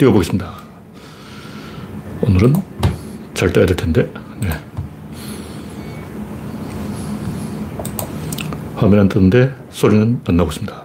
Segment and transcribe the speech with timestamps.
[0.00, 0.50] 띄워보겠습니다.
[2.22, 2.54] 오늘은
[3.34, 4.10] 잘 떠야 될 텐데.
[4.40, 4.48] 네.
[8.76, 10.84] 화면 안 뜨는데 소리는 안 나고 있습니다.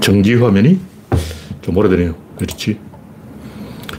[0.00, 0.80] 정지 화면이
[1.60, 2.14] 좀 오래되네요.
[2.38, 2.80] 그렇지.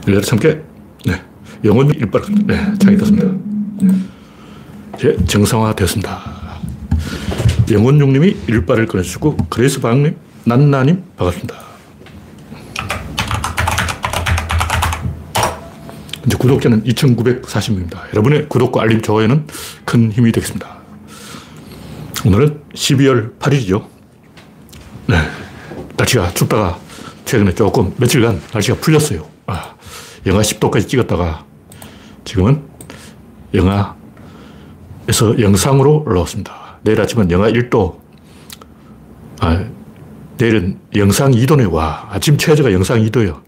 [0.08, 0.60] 열려 참깨.
[1.06, 1.22] 네.
[1.64, 2.24] 영혼 일발.
[2.48, 2.74] 네.
[2.80, 3.28] 장이 떴습니다.
[4.96, 6.35] 이제 정상화 되었습니다.
[7.70, 11.56] 영혼용님이 일발을 꺼내주시고, 그레이스 방님, 난나님, 반갑습니다.
[16.26, 18.10] 이제 구독자는 2,940명입니다.
[18.10, 19.48] 여러분의 구독과 알림, 좋아요는
[19.86, 20.76] 큰 힘이 되겠습니다.
[22.26, 23.86] 오늘은 12월 8일이죠.
[25.08, 25.18] 네.
[25.96, 26.80] 날씨가 춥다가
[27.26, 29.28] 최근에 조금 며칠간 날씨가 풀렸어요.
[29.46, 29.76] 아,
[30.26, 31.46] 영하 10도까지 찍었다가
[32.24, 32.64] 지금은
[33.54, 36.65] 영하에서 영상으로 올라왔습니다.
[36.86, 37.98] 내일 아침은 영하 1도.
[39.40, 39.66] 아,
[40.38, 41.72] 내일은 영상 2도네.
[41.74, 43.42] 와, 아침 최저가 영상 2도예요.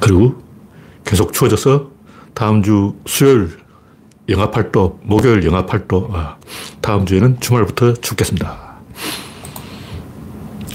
[0.00, 0.40] 그리고
[1.04, 1.90] 계속 추워져서
[2.32, 3.58] 다음 주 수요일
[4.28, 6.36] 영하 8도, 목요일 영하 8도, 아,
[6.80, 8.76] 다음 주에는 주말부터 춥겠습니다.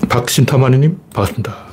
[0.09, 1.70] 박신타마니님, 반갑습니다.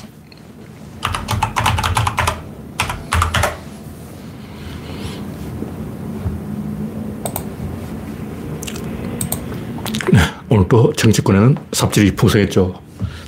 [10.13, 10.21] 네,
[10.57, 12.81] 오늘 또 정치권에는 삽질이 풍성했죠.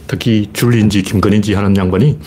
[0.06, 2.18] 특히 줄리인지 김건인지 하는 양반이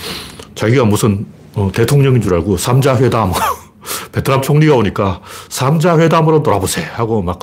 [0.54, 3.32] 자기가 무슨 어, 대통령인 줄 알고 삼자회담,
[4.14, 7.40] 베트남 총리가 오니까 삼자회담으로 돌아보세요 하고 막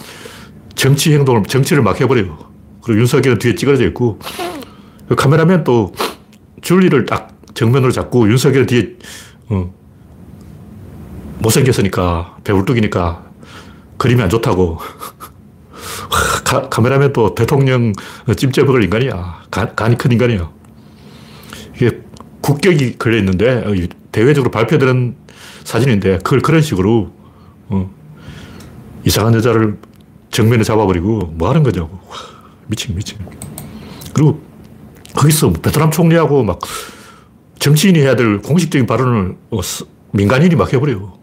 [0.77, 2.39] 정치 행동을, 정치를 막 해버려요.
[2.81, 4.21] 그리고 윤석열은 뒤에 찌그러져 있고
[5.09, 5.93] 그 카메라맨 또
[6.63, 8.95] 줄리를 딱 정면으로 잡고 윤석열 뒤에
[9.49, 9.75] 어,
[11.41, 13.25] 못생겼으니까 배울뚝이니까
[13.97, 14.79] 그림이 안 좋다고
[16.45, 17.93] 카, 카메라맨 또 대통령
[18.37, 20.51] 찜째 먹을 인간이야 간, 간이 큰 인간이야
[21.77, 22.01] 이게
[22.41, 23.75] 국격이 걸려 있는데 어,
[24.13, 25.17] 대외적으로 발표되는
[25.65, 27.13] 사진인데 그걸 그런 식으로
[27.69, 27.91] 어,
[29.05, 29.79] 이상한 여자를
[30.31, 31.99] 정면에 잡아버리고 뭐 하는 거냐고
[32.67, 33.19] 미친 미친
[34.15, 34.41] 그리고
[35.15, 36.59] 거기서 베트남 총리하고 막
[37.59, 39.61] 정치인이 해야 될 공식적인 발언을 어,
[40.13, 41.19] 민간인이 막 해버려요.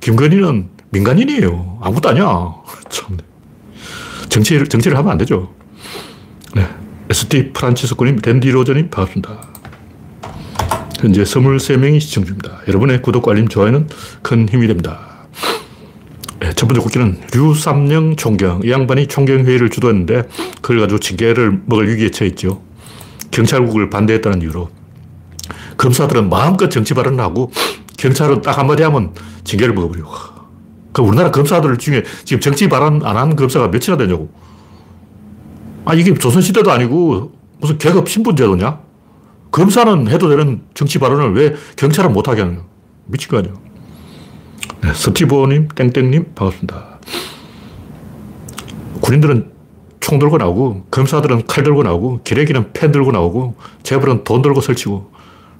[0.00, 1.78] 김건희는 민간인이에요.
[1.80, 2.54] 아무것도 아니야.
[2.88, 3.16] 참.
[4.36, 5.54] 정치를, 정치를 하면 안 되죠.
[6.54, 6.66] 네.
[7.08, 9.38] ST 프란치스코님, 댄디 로저님, 반갑습니다.
[11.00, 12.60] 현재 23명이 시청 중입니다.
[12.68, 13.88] 여러분의 구독과 알림, 좋아요는
[14.22, 15.26] 큰 힘이 됩니다.
[16.40, 18.60] 네, 첫 번째 국기는 류삼영 총경.
[18.64, 20.28] 이 양반이 총경회의를 주도했는데,
[20.60, 22.62] 그걸 가지고 징계를 먹을 위기에 처했죠.
[23.30, 24.70] 경찰국을 반대했다는 이유로
[25.76, 27.50] 검사들은 마음껏 정치 발언을 하고
[27.98, 29.14] 경찰은 딱 한마디 하면
[29.44, 30.35] 징계를 먹어버리고.
[30.96, 34.30] 그 우리나라 검사들 중에 지금 정치 발언 안 한 검사가 몇이나 되냐고.
[35.84, 38.80] 아, 이게 조선시대도 아니고 무슨 계급 신분제도냐?
[39.50, 42.62] 검사는 해도 되는 정치 발언을 왜 경찰은 못하게 하느냐.
[43.04, 43.52] 미친 거 아니야.
[44.80, 46.98] 네, 스티브님, 땡땡님, 반갑습니다.
[49.02, 49.50] 군인들은
[50.00, 55.12] 총 들고 나오고, 검사들은 칼 들고 나오고, 기레기는 펜 들고 나오고, 재벌은 돈 들고 설치고,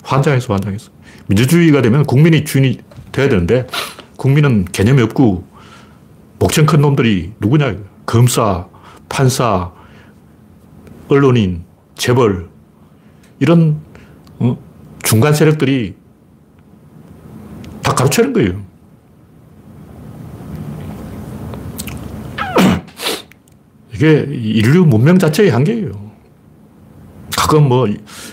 [0.02, 0.90] 환장해서 환장해서.
[1.26, 2.78] 민주주의가 되면 국민이 주인이
[3.12, 3.66] 돼야 되는데,
[4.16, 5.44] 국민은 개념이 없고,
[6.38, 7.76] 목청 큰 놈들이 누구냐.
[8.04, 8.66] 검사,
[9.08, 9.72] 판사,
[11.08, 11.64] 언론인,
[11.96, 12.48] 재벌,
[13.40, 13.80] 이런,
[14.38, 14.56] 어?
[15.02, 15.94] 중간 세력들이
[17.82, 18.64] 다 가로채는 거예요.
[23.94, 26.05] 이게 인류 문명 자체의 한계예요.
[27.46, 27.86] 가끔 뭐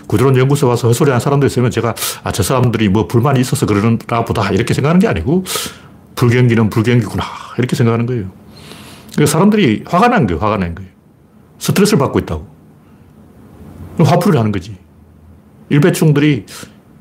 [0.08, 1.94] 구조론 연구소 와서 헛소리 하는 사람도 있으면 제가
[2.24, 5.44] 아, 저 사람들이 뭐 불만이 있어서 그러나 보다 이렇게 생각하는 게 아니고
[6.16, 7.24] 불경기는 불경기구나
[7.60, 8.32] 이렇게 생각하는 거예요.
[9.14, 10.42] 그러니까 사람들이 화가 난 거예요.
[10.42, 10.90] 화가 난 거예요.
[11.60, 12.48] 스트레스를 받고 있다고.
[14.00, 14.76] 화풀이를 하는 거지.
[15.70, 16.48] 일배충들이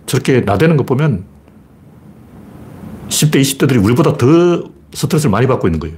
[0.04, 1.24] 저렇게 나대는 거 보면
[3.08, 5.96] 10대, 20대들이 우리보다 더 스트레스를 많이 받고 있는 거예요.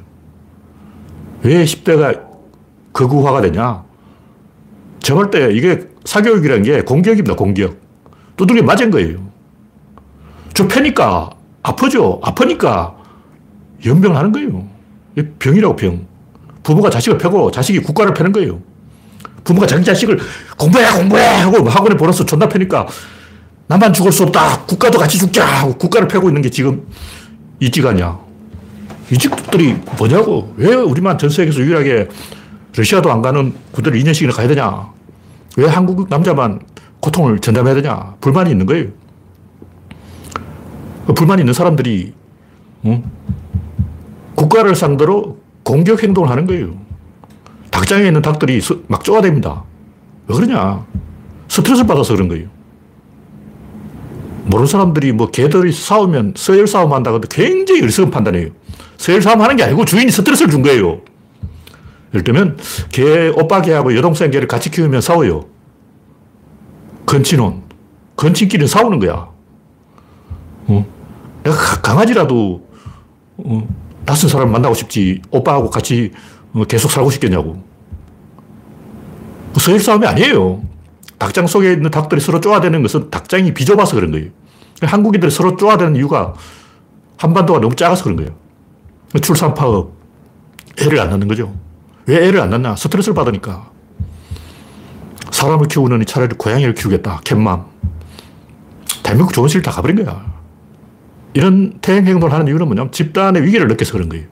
[1.43, 2.23] 왜 10대가
[2.93, 3.85] 극우화가 되냐?
[5.01, 7.77] 저럴 때 이게 사교육이라는 게 공격입니다, 공격.
[8.37, 9.19] 두들겨 맞은 거예요.
[10.53, 11.31] 저 패니까
[11.63, 12.21] 아프죠?
[12.23, 12.95] 아프니까
[13.85, 14.69] 연병을 하는 거예요.
[15.39, 16.07] 병이라고, 병.
[16.63, 18.61] 부모가 자식을 패고 자식이 국가를 패는 거예요.
[19.45, 20.19] 부모가 자기 자식을
[20.57, 21.23] 공부해, 공부해!
[21.23, 22.87] 하고 학원에 보내서 존나 패니까
[23.67, 24.63] 나만 죽을 수 없다!
[24.63, 25.45] 국가도 같이 죽자!
[25.45, 26.87] 하고 국가를 패고 있는 게 지금
[27.61, 28.19] 이지가냐.
[29.11, 30.55] 이직들이 뭐냐고.
[30.57, 32.09] 왜 우리만 전 세계에서 유일하게
[32.75, 34.94] 러시아도 안 가는 군대를 2년씩이나 가야 되냐?
[35.57, 36.61] 왜 한국 남자만
[37.01, 38.15] 고통을 전담해야 되냐?
[38.21, 38.89] 불만이 있는 거예요.
[41.07, 42.15] 그 불만이 있는 사람들이,
[42.87, 43.05] 응?
[44.35, 46.75] 국가를 상대로 공격 행동을 하는 거예요.
[47.71, 49.63] 닭장에 있는 닭들이 막 쪼아댑니다.
[50.29, 50.85] 왜 그러냐?
[51.49, 52.49] 스트레스를 받아서 그런 거예요.
[54.47, 58.51] 모르는 사람들이 뭐 개들이 싸우면 서열 싸움 한다고 하는데 굉장히 어리석은 판단이에요.
[58.97, 61.01] 서열 싸움 하는 게 아니고 주인이 스트레스를 준 거예요.
[62.15, 62.59] 예를 들면
[62.91, 65.47] 개, 오빠 개하고 여동생 개를 같이 키우면 싸워요.
[67.07, 67.65] 건친혼.
[68.17, 69.29] 건친끼리 싸우는 거야.
[70.69, 70.87] 어?
[71.43, 72.67] 내가 강아지라도
[73.37, 73.69] 어,
[74.07, 76.13] 낯선 사람 만나고 싶지 오빠하고 같이
[76.53, 77.63] 어, 계속 살고 싶겠냐고.
[79.59, 80.63] 서열 싸움이 아니에요.
[81.19, 84.31] 닭장 속에 있는 닭들이 서로 쪼아대는 것은 닭장이 비좁아서 그런 거예요.
[84.83, 86.35] 한국인들이 서로 쪼아대는 이유가
[87.17, 88.31] 한반도가 너무 작아서 그런 거예요.
[89.23, 89.93] 출산 파업,
[90.81, 91.55] 애를 안 낳는 거죠.
[92.07, 92.77] 왜 애를 안 낳나?
[92.77, 93.71] 스트레스를 받으니까.
[95.31, 97.21] 사람을 키우느니 차라리 고양이를 키우겠다.
[97.25, 97.65] 캣맘.
[99.03, 100.25] 대한민국 좋은 시를 다 가버린 거야.
[101.33, 104.27] 이런 태행 행동을 하는 이유는 뭐냐면 집단의 위기를 느껴서 그런 거예요.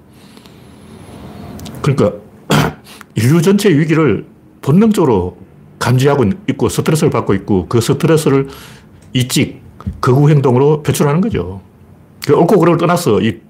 [1.83, 2.13] 그러니까
[3.17, 4.27] 인류 전체의 위기를
[4.61, 5.37] 본능적으로
[5.79, 8.49] 감지하고 있고 스트레스를 받고 있고 그 스트레스를
[9.13, 9.61] 이직,
[10.01, 11.61] 거구 행동으로 표출하는 거죠.
[12.25, 13.41] 그 옳고 그름을 떠나서 이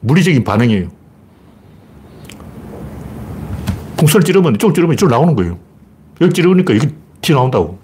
[0.00, 0.88] 물리적인 반응이에요.
[4.02, 5.58] 풍선을 찌르면 이쪽을 찌르면 이쪽으로 나오는 거예요.
[6.20, 6.88] 여기 찌르니까 여기
[7.20, 7.78] 티 나온다고.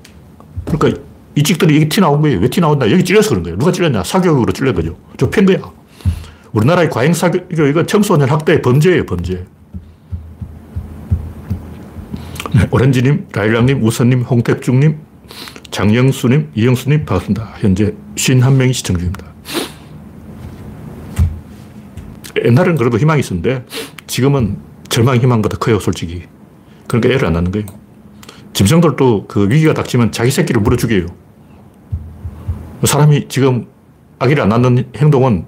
[0.65, 1.01] 그러니까
[1.37, 2.41] 이직들이 여기 티 나온 거예요.
[2.41, 2.91] 왜 티 나온다?
[2.91, 3.59] 여기 찔려서 그런 거예요.
[3.59, 4.03] 누가 찔렸냐?
[4.03, 4.97] 사교육으로 찔린 거죠.
[5.17, 5.59] 저팬 거야.
[6.53, 9.47] 우리나라의 과잉 사교육, 이건 청소년 학대 범죄예요, 범죄.
[12.55, 14.97] 네, 오렌지님, 라일락님, 우선님, 홍택중님,
[15.71, 17.55] 장영수님, 이영수님, 반갑습니다.
[17.59, 19.27] 현재 51명이 시청 중입니다.
[22.45, 23.65] 옛날에는 그래도 희망이 있었는데,
[24.07, 26.25] 지금은 절망 희망보다 커요, 솔직히.
[26.87, 27.67] 그러니까 애를 안 낳는 거예요.
[28.53, 31.07] 짐승들도 그 위기가 닥치면 자기 새끼를 물어 죽여요.
[32.85, 33.67] 사람이 지금
[34.19, 35.45] 아기를 안 낳는 행동은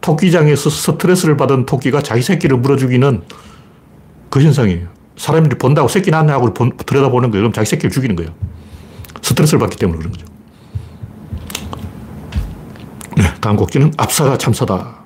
[0.00, 3.22] 토끼장에서 스트레스를 받은 토끼가 자기 새끼를 물어 죽이는
[4.30, 4.88] 그 현상이에요.
[5.16, 7.42] 사람들이 본다고 새끼 낳냐 하고 들여다보는 거예요.
[7.42, 8.32] 그럼 자기 새끼를 죽이는 거예요.
[9.22, 10.26] 스트레스를 받기 때문에 그런 거죠.
[13.16, 15.04] 네, 다음 곡지는 압사가 참사다.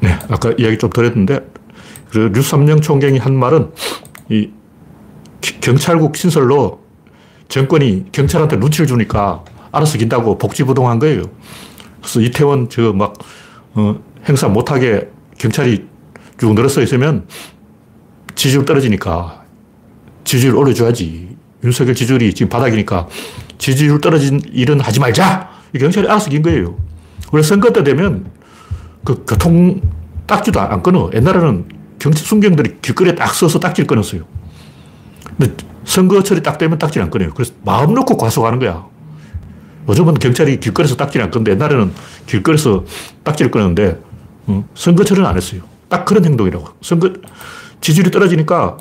[0.00, 1.40] 네, 아까 이야기 좀 드렸는데,
[2.12, 3.70] 그 류삼영 총경이 한 말은
[4.28, 4.50] 이
[5.62, 6.82] 경찰국 신설로
[7.48, 9.42] 정권이 경찰한테 눈치를 주니까
[9.72, 11.22] 알아서 긴다고 복지부동한 거예요.
[12.00, 13.14] 그래서 이태원 저막
[13.74, 13.98] 어,
[14.28, 15.86] 행사 못하게 경찰이
[16.38, 17.26] 쭉 늘어서 있으면
[18.34, 19.44] 지지율 떨어지니까
[20.24, 21.34] 지지율 올려줘야지.
[21.64, 23.08] 윤석열 지지율이 지금 바닥이니까
[23.56, 25.48] 지지율 떨어진 일은 하지 말자!
[25.78, 26.76] 경찰이 알아서 긴 거예요.
[27.30, 28.30] 원래 선거 때 되면
[29.02, 29.80] 그 교통
[30.26, 31.10] 딱지도 안 끊어.
[31.14, 34.24] 옛날에는 경찰 순경들이 길거리에 딱 서서 딱지를 끊었어요.
[35.38, 35.54] 근데
[35.84, 37.30] 선거철이 딱 되면 딱지를 안 끊어요.
[37.32, 38.84] 그래서 마음 놓고 과속하는 거야.
[39.88, 41.92] 요즘은 경찰이 길거리에서 딱지를 안 끊는데 옛날에는
[42.26, 42.84] 길거리에서
[43.22, 44.00] 딱지를 끊었는데
[44.48, 45.62] 어, 선거철은 안 했어요.
[45.88, 46.66] 딱 그런 행동이라고.
[46.80, 47.12] 선거,
[47.80, 48.78] 지지율이 떨어지니까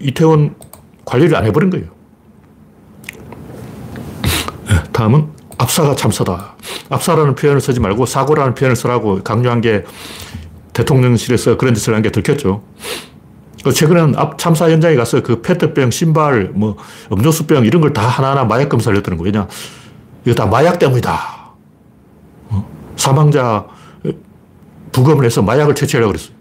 [0.00, 0.56] 이태원
[1.04, 1.86] 관리를 안 해버린 거예요.
[4.66, 5.28] 네, 다음은
[5.58, 6.56] 압사가 참사다.
[6.90, 9.84] 압사라는 표현을 쓰지 말고 사고라는 표현을 쓰라고 강조한 게
[10.82, 12.62] 대통령실에서 그런 짓을 한 게 들켰죠.
[13.74, 16.76] 최근에는 앞 참사 현장에 가서 그 페트병, 신발, 뭐
[17.12, 19.26] 음료수병 이런 걸 다 하나하나 마약 검사를 했다는 거예요.
[19.26, 19.48] 왜냐,
[20.24, 21.18] 이거 다 마약 때문이다.
[22.50, 22.68] 어?
[22.96, 23.66] 사망자
[24.92, 26.36] 부검을 해서 마약을 채취하려고 그랬어요.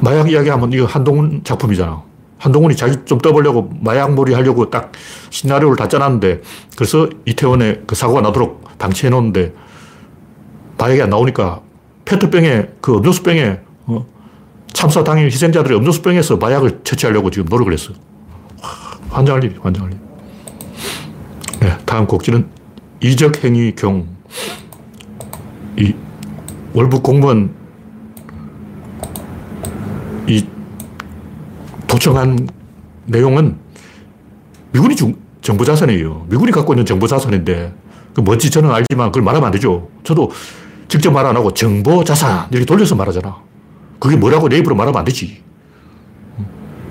[0.00, 2.02] 마약 이야기하면 이거 한동훈 작품이잖아.
[2.38, 4.92] 한동훈이 자기 좀 떠보려고 마약몰이 하려고 딱
[5.30, 6.42] 시나리오를 다 짜놨는데
[6.76, 9.52] 그래서 이태원에 그 사고가 나도록 방치해 놓는데
[10.78, 11.60] 마약이 안 나오니까
[12.04, 14.06] 페트병에 그 음료수병에 어,
[14.72, 17.92] 참사 당일 희생자들이 음료수병에서 마약을 채취하려고 지금 노력을 했어.
[19.10, 19.98] 환장할 일이 환장할 일.
[21.60, 22.46] 네, 다음 곡지는
[23.00, 24.06] 이적행위 경.
[25.78, 25.94] 이
[26.72, 27.54] 월북 공무원
[30.26, 30.46] 이
[31.86, 32.48] 도청한
[33.06, 33.56] 내용은
[34.72, 36.26] 미군이 중, 정보 자산이에요.
[36.28, 37.72] 미군이 갖고 있는 정보 자산인데
[38.14, 39.88] 그 뭔지 저는 알지만 그걸 말하면 안 되죠.
[40.02, 40.30] 저도
[40.88, 43.36] 직접 말 안 하고 정보 자산 이렇게 돌려서 말하잖아.
[43.98, 45.42] 그게 뭐라고 내 입으로 말하면 안 되지.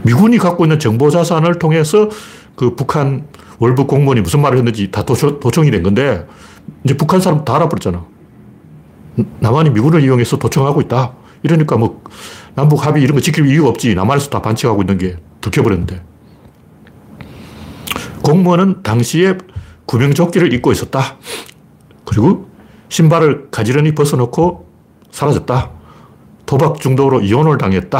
[0.03, 2.09] 미군이 갖고 있는 정보 자산을 통해서
[2.55, 3.27] 그 북한
[3.59, 6.27] 월북 공무원이 무슨 말을 했는지 다 도청, 도청이 된 건데
[6.83, 8.05] 이제 북한 사람 다 알아버렸잖아.
[9.39, 11.13] 남한이 미군을 이용해서 도청하고 있다.
[11.43, 12.03] 이러니까 뭐
[12.53, 13.95] 남북 합의 이런 거 지킬 이유가 없지.
[13.95, 16.01] 남한에서 다 반칙하고 있는 게 들켜버렸는데.
[18.23, 19.37] 공무원은 당시에
[19.85, 21.17] 구명조끼를 입고 있었다.
[22.03, 22.49] 그리고
[22.89, 24.67] 신발을 가지런히 벗어놓고
[25.11, 25.71] 사라졌다.
[26.45, 27.99] 도박 중독으로 이혼을 당했다.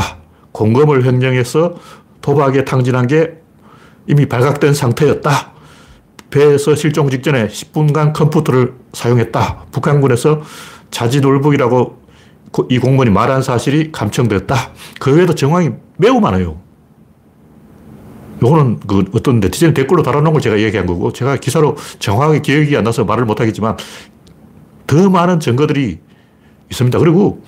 [0.51, 1.75] 공금을 횡령해서
[2.21, 3.33] 도박에 탕진한 게
[4.07, 5.53] 이미 발각된 상태였다.
[6.29, 9.65] 배에서 실종 직전에 10분간 컴퓨터를 사용했다.
[9.71, 10.41] 북한군에서
[10.91, 12.05] 자진올북이라고
[12.69, 14.55] 이 공무원이 말한 사실이 감청되었다.
[14.99, 16.57] 그 외에도 정황이 매우 많아요.
[18.43, 22.83] 요거는 그 어떤 네티즌 댓글로 달아놓은 걸 제가 얘기한 거고, 제가 기사로 정확하게 기억이 안
[22.83, 23.77] 나서 말을 못 하겠지만,
[24.87, 25.99] 더 많은 증거들이
[26.69, 26.99] 있습니다.
[26.99, 27.43] 그리고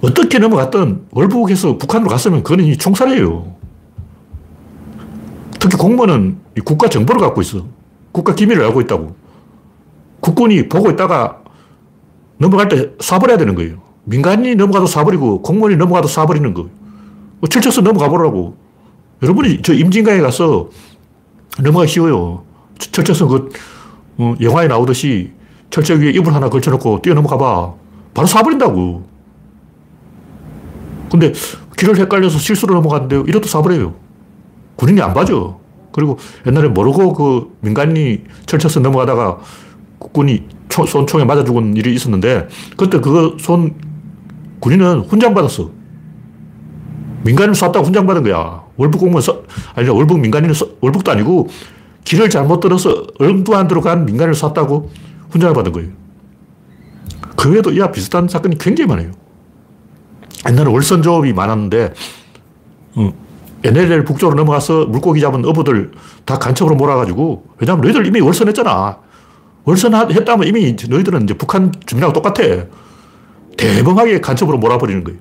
[0.00, 3.54] 어떻게 넘어갔든 월북에서 북한으로 갔으면 그거는 이 총살이에요.
[5.58, 7.66] 특히 공무원은 국가 정보를 갖고 있어.
[8.10, 9.14] 국가 기밀을 알고 있다고.
[10.20, 11.42] 국군이 보고 있다가
[12.38, 13.80] 넘어갈 때 쏴버려야 되는 거예요.
[14.04, 16.70] 민간인이 넘어가도 쏴버리고 공무원이 넘어가도 쏴버리는 거예요.
[17.48, 18.56] 철책선 넘어가 보라고.
[19.22, 20.68] 여러분이 저 임진강에 가서
[21.62, 22.44] 넘어가 쉬워요.
[22.78, 23.48] 철책선 그
[24.18, 25.32] 어, 영화에 나오듯이
[25.72, 27.72] 철책 위에 이불 하나 걸쳐놓고 뛰어넘어가 봐.
[28.12, 29.02] 바로 쏴버린다고.
[31.10, 31.32] 근데
[31.78, 33.94] 길을 헷갈려서 실수로 넘어갔는데 이래도 쏴버려요.
[34.76, 35.58] 군인이 안 봐줘.
[35.92, 39.38] 그리고 옛날에 모르고 그 민간인이 철책선 넘어가다가
[39.98, 43.74] 국군이 초, 손총에 맞아 죽은 일이 있었는데 그때 그거 손
[44.60, 45.70] 군인은 훈장 받았어.
[47.24, 48.62] 민간인을 쐈다고 훈장 받은 거야.
[48.76, 49.22] 월북 공무원,
[49.74, 51.48] 아니, 월북 민간인을, 월북도 아니고
[52.04, 54.90] 길을 잘못 들어서 얼도 들어간 민간인을 쐈다고
[55.32, 55.90] 훈장을 받은 거예요.
[57.36, 59.10] 그 외에도 이와 비슷한 사건이 굉장히 많아요.
[60.48, 61.94] 옛날에 월선 조업이 많았는데,
[62.96, 63.12] 어,
[63.64, 65.92] NLL 북쪽으로 넘어가서 물고기 잡은 어부들
[66.24, 68.98] 다 간첩으로 몰아가지고, 왜냐면 너희들 이미 월선했잖아.
[69.64, 72.66] 월선했다면 이미 너희들은 이제 북한 주민하고 똑같아.
[73.56, 75.20] 대범하게 간첩으로 몰아버리는 거예요.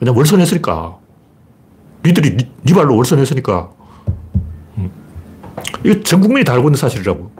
[0.00, 0.98] 왜냐면 월선했으니까.
[2.04, 3.70] 니들이 니, 니 발로 월선했으니까.
[4.78, 4.90] 음.
[5.84, 7.33] 이거 전 국민이 다 알고 있는 사실이라고.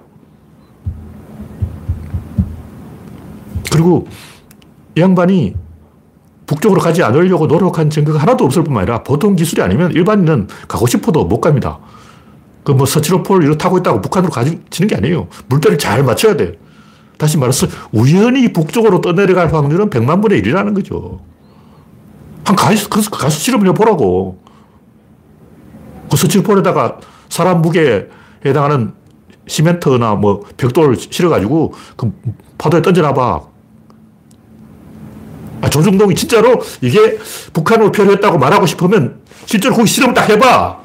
[3.74, 4.06] 그리고
[4.96, 5.52] 이 양반이
[6.46, 11.24] 북쪽으로 가지 않으려고 노력한 증거가 하나도 없을 뿐만 아니라 보통 기술이 아니면 일반인은 가고 싶어도
[11.24, 11.80] 못 갑니다.
[12.62, 15.26] 그 뭐 서치로폴 이렇 타고 있다고 북한으로 가지는 게 아니에요.
[15.48, 16.56] 물때를 잘 맞춰야 돼.
[17.18, 21.20] 다시 말해서 우연히 북쪽으로 떠내려갈 확률은 100만 분의 1이라는 거죠.
[22.44, 24.38] 한 가수, 가수 실험을 해보라고.
[26.08, 28.06] 그 서치로폴에다가 사람 무게에
[28.46, 28.92] 해당하는
[29.48, 32.12] 시멘트나 뭐 벽돌을 실어가지고 그
[32.56, 33.53] 파도에 던져놔봐.
[35.64, 37.18] 아, 조중동이 진짜로 이게
[37.54, 40.78] 북한으로 표류했다고 말하고 싶으면 실제로 거기 실험을 딱 해봐.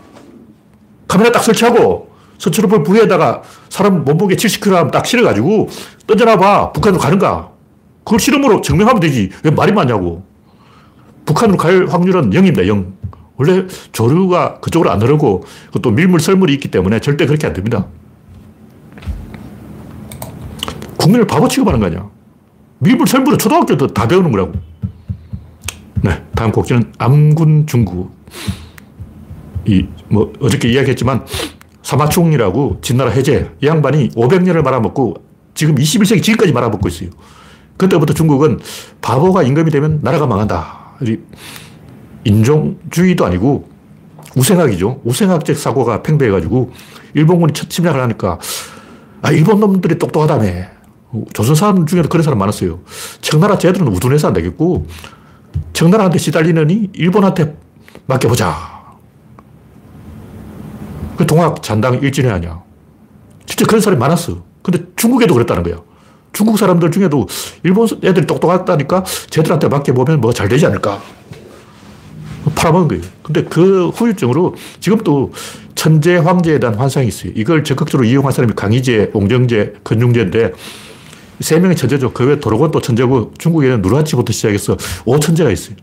[1.08, 5.68] 카메라 딱 설치하고 서초로볼 부위에다가 사람 몸무게 70kg 딱 실어가지고
[6.08, 6.72] 던져놔봐.
[6.72, 7.50] 북한으로 가는가.
[8.06, 9.32] 그걸 실험으로 증명하면 되지.
[9.44, 10.24] 왜 말이 많냐고.
[11.26, 12.66] 북한으로 갈 확률은 0입니다.
[12.66, 12.94] 0.
[13.36, 15.44] 원래 조류가 그쪽으로 안 흐르고
[15.82, 17.88] 또 밀물 썰물이 있기 때문에 절대 그렇게 안 됩니다.
[20.98, 22.10] 국민을 바보 취급하는 거 아니야.
[22.80, 24.69] 밀물 썰물은 초등학교 때다 배우는 거라고.
[26.04, 26.24] 네.
[26.36, 28.12] 다음 곡지는 암군 중국.
[29.66, 31.26] 이, 뭐, 어저께 이야기했지만,
[31.82, 33.52] 사마충이라고 진나라 해제.
[33.62, 35.16] 이 양반이 500년을 말아먹고
[35.56, 37.10] 지금 21세기 지금까지 말아먹고 있어요.
[37.78, 38.60] 그때부터 중국은
[39.02, 40.98] 바보가 임금이 되면 나라가 망한다.
[42.26, 43.70] 인종주의도 아니고
[44.36, 45.02] 우생학이죠.
[45.04, 46.72] 우생학적 사고가 팽배해가지고
[47.16, 48.38] 일본군이 첫 침략을 하니까
[49.22, 50.80] 아, 일본 놈들이 똑똑하다며.
[51.34, 52.80] 조선 사람 중에도 그런 사람 많았어요.
[53.22, 54.86] 청나라 쟤들은 우둔해서 안 되겠고
[55.74, 57.56] 청나라한테 시달리느니 일본한테
[58.06, 58.80] 맡겨보자.
[61.18, 62.62] 그 동학 잔당 일진회 아니야.
[63.46, 64.42] 진짜 그런 사람이 많았어.
[64.62, 65.82] 근데 중국에도 그랬다는 거야.
[66.32, 67.28] 중국 사람들 중에도
[67.64, 71.02] 일본 애들이 똑똑하다니까 쟤들한테 맡겨보면 뭐 잘 되지 않을까.
[72.56, 73.04] 팔아먹은 거예요.
[73.24, 75.34] 근데 그 후유증으로 지금도
[75.76, 77.32] 천재, 황제에 대한 환상이 있어요.
[77.36, 80.54] 이걸 적극적으로 이용한 사람이 강희제, 옹정제, 건중제인데
[81.40, 82.12] 세 명의 천재죠.
[82.14, 85.76] 그 외에 도로곤도 천재고 중국에는 누르하치부터 시작해서 5천재가 있어요.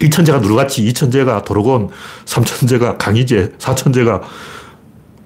[0.00, 1.90] 1천재가 누르하치, 2천재가 도로곤,
[2.24, 4.22] 3천재가 강희제, 4천재가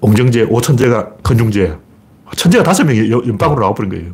[0.01, 1.77] 옹정제, 5천재가 건중제.
[2.35, 4.13] 천재가 다섯 명이 연방으로 나와버린 거예요.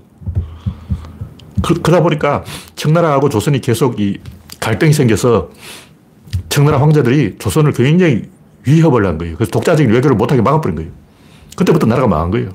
[1.62, 2.44] 그, 러다 보니까
[2.76, 4.18] 청나라하고 조선이 계속 이
[4.60, 5.50] 갈등이 생겨서
[6.50, 8.24] 청나라 황제들이 조선을 굉장히
[8.66, 9.36] 위협을 한 거예요.
[9.36, 10.92] 그래서 독자적인 외교를 못하게 막아버린 거예요.
[11.56, 12.50] 그때부터 나라가 망한 거예요.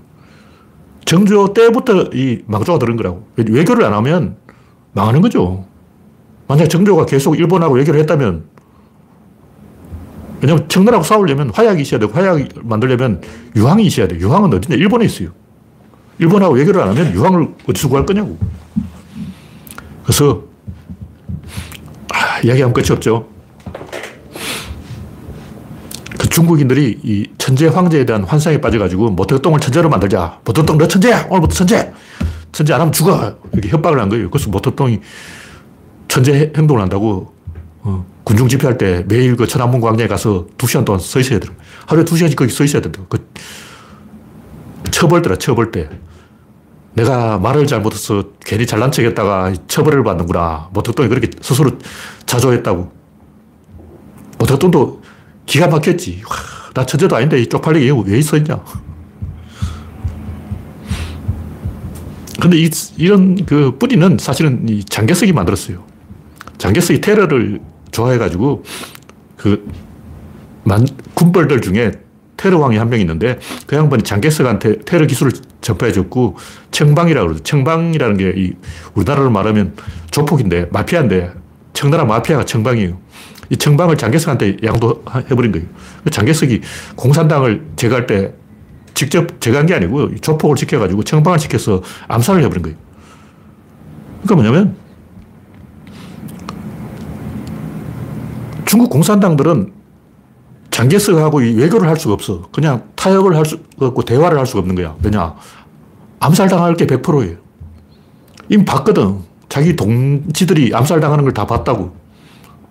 [1.04, 3.26] 정조 때부터 이 망조가 들은 거라고.
[3.36, 4.36] 외교를 안 하면
[4.92, 5.66] 망하는 거죠.
[6.46, 8.44] 만약 정조가 계속 일본하고 외교를 했다면,
[10.40, 13.22] 왜냐면 청나라하고 싸우려면 화약이 있어야 되고, 화약 만들려면
[13.56, 14.20] 유황이 있어야 돼요.
[14.20, 14.76] 유황은 어디냐?
[14.76, 15.30] 일본에 있어요.
[16.18, 18.38] 일본하고 외교를 안 하면 유황을 어디서 구할 거냐고.
[20.04, 20.44] 그래서,
[22.12, 23.28] 아, 이야기하면 끝이 없죠.
[26.18, 30.40] 그 중국인들이 이 천재 황제에 대한 환상에 빠져가지고 모택동을 천재로 만들자.
[30.44, 31.28] 모택동 너 천재야!
[31.30, 31.92] 오늘부터 천재!
[32.50, 33.36] 천재 안 하면 죽어!
[33.52, 34.28] 이렇게 협박을 한 거예요.
[34.28, 34.98] 그래서 모택동이
[36.08, 37.32] 천재 행동을 한다고
[37.82, 41.52] 어, 군중 집회할 때 매일 그 천안문 광장에 가서 두 시간 동안 서 있어야 돼요.
[41.86, 43.00] 하루에 두 시간씩 거기 서 있어야 된다.
[43.08, 43.30] 그
[44.90, 45.88] 처벌대라, 처벌대.
[46.94, 50.70] 내가 말을 잘못해서 괜히 잘난 척 했다가 처벌을 받는구나.
[50.72, 51.70] 모택동이 그렇게 스스로
[52.26, 52.90] 자조했다고.
[54.40, 55.04] 모택동도
[55.46, 56.22] 기가 막혔지.
[56.28, 56.36] 와,
[56.74, 58.62] 나 천재도 아닌데 이 쪽팔리게 왜 있어 있냐.
[62.40, 65.84] 근데 이, 이런 그 뿌리는 사실은 이 장개석이 만들었어요.
[66.58, 67.60] 장개석이 테러를
[67.90, 68.64] 좋아해가지고
[69.36, 69.70] 그
[70.64, 71.92] 만, 군벌들 중에
[72.36, 76.36] 테러왕이 한 명 있는데 그 양반이 장개석한테 테러 기술을 전파해줬고
[76.72, 77.42] 청방이라고 그러죠.
[77.44, 78.52] 청방이라는 게 이
[78.94, 79.74] 우리나라로 말하면
[80.10, 81.32] 조폭인데 마피아인데
[81.72, 82.98] 청나라 마피아가 청방이에요.
[83.50, 85.66] 이 청방을 장개석한테 양도해버린 거예요.
[86.04, 86.60] 그 장개석이
[86.96, 88.34] 공산당을 제거할 때
[88.94, 92.76] 직접 제거한 게 아니고 조폭을 시켜가지고 청방을 시켜서 암살을 해버린 거예요.
[94.22, 94.76] 그러니까 뭐냐면
[98.66, 99.72] 중국 공산당들은
[100.70, 102.48] 장개석하고 외교를 할 수가 없어.
[102.52, 104.96] 그냥 타협을 할 수 없고 대화를 할 수가 없는 거야.
[105.02, 105.34] 왜냐?
[106.18, 107.36] 암살당할 게 100%예요.
[108.48, 109.18] 이미 봤거든.
[109.48, 111.94] 자기 동지들이 암살당하는 걸 다 봤다고.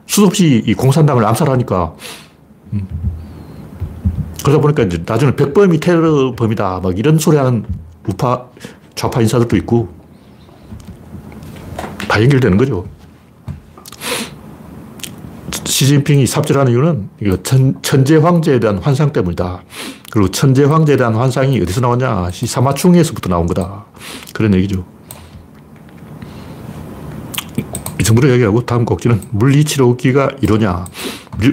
[0.05, 1.95] 수없이 이 공산당을 암살하니까.
[2.73, 2.87] 음.
[4.43, 6.81] 그러다 보니까 이제 나중에 백범이 테러범이다.
[6.83, 7.65] 막 이런 소리 하는
[8.07, 8.45] 우파,
[8.95, 9.89] 좌파 인사들도 있고.
[12.07, 12.85] 다 연결되는 거죠.
[15.65, 19.63] 시진핑이 삽질하는 이유는 이거 천, 천재 황제에 대한 환상 때문이다.
[20.11, 22.29] 그리고 천재 황제에 대한 환상이 어디서 나오냐?
[22.31, 23.85] 사마충에서부터 나온 거다.
[24.33, 24.85] 그런 얘기죠.
[28.03, 30.85] 이 정도로 얘기하고 다음 곡지는 물리치료기가 이러냐?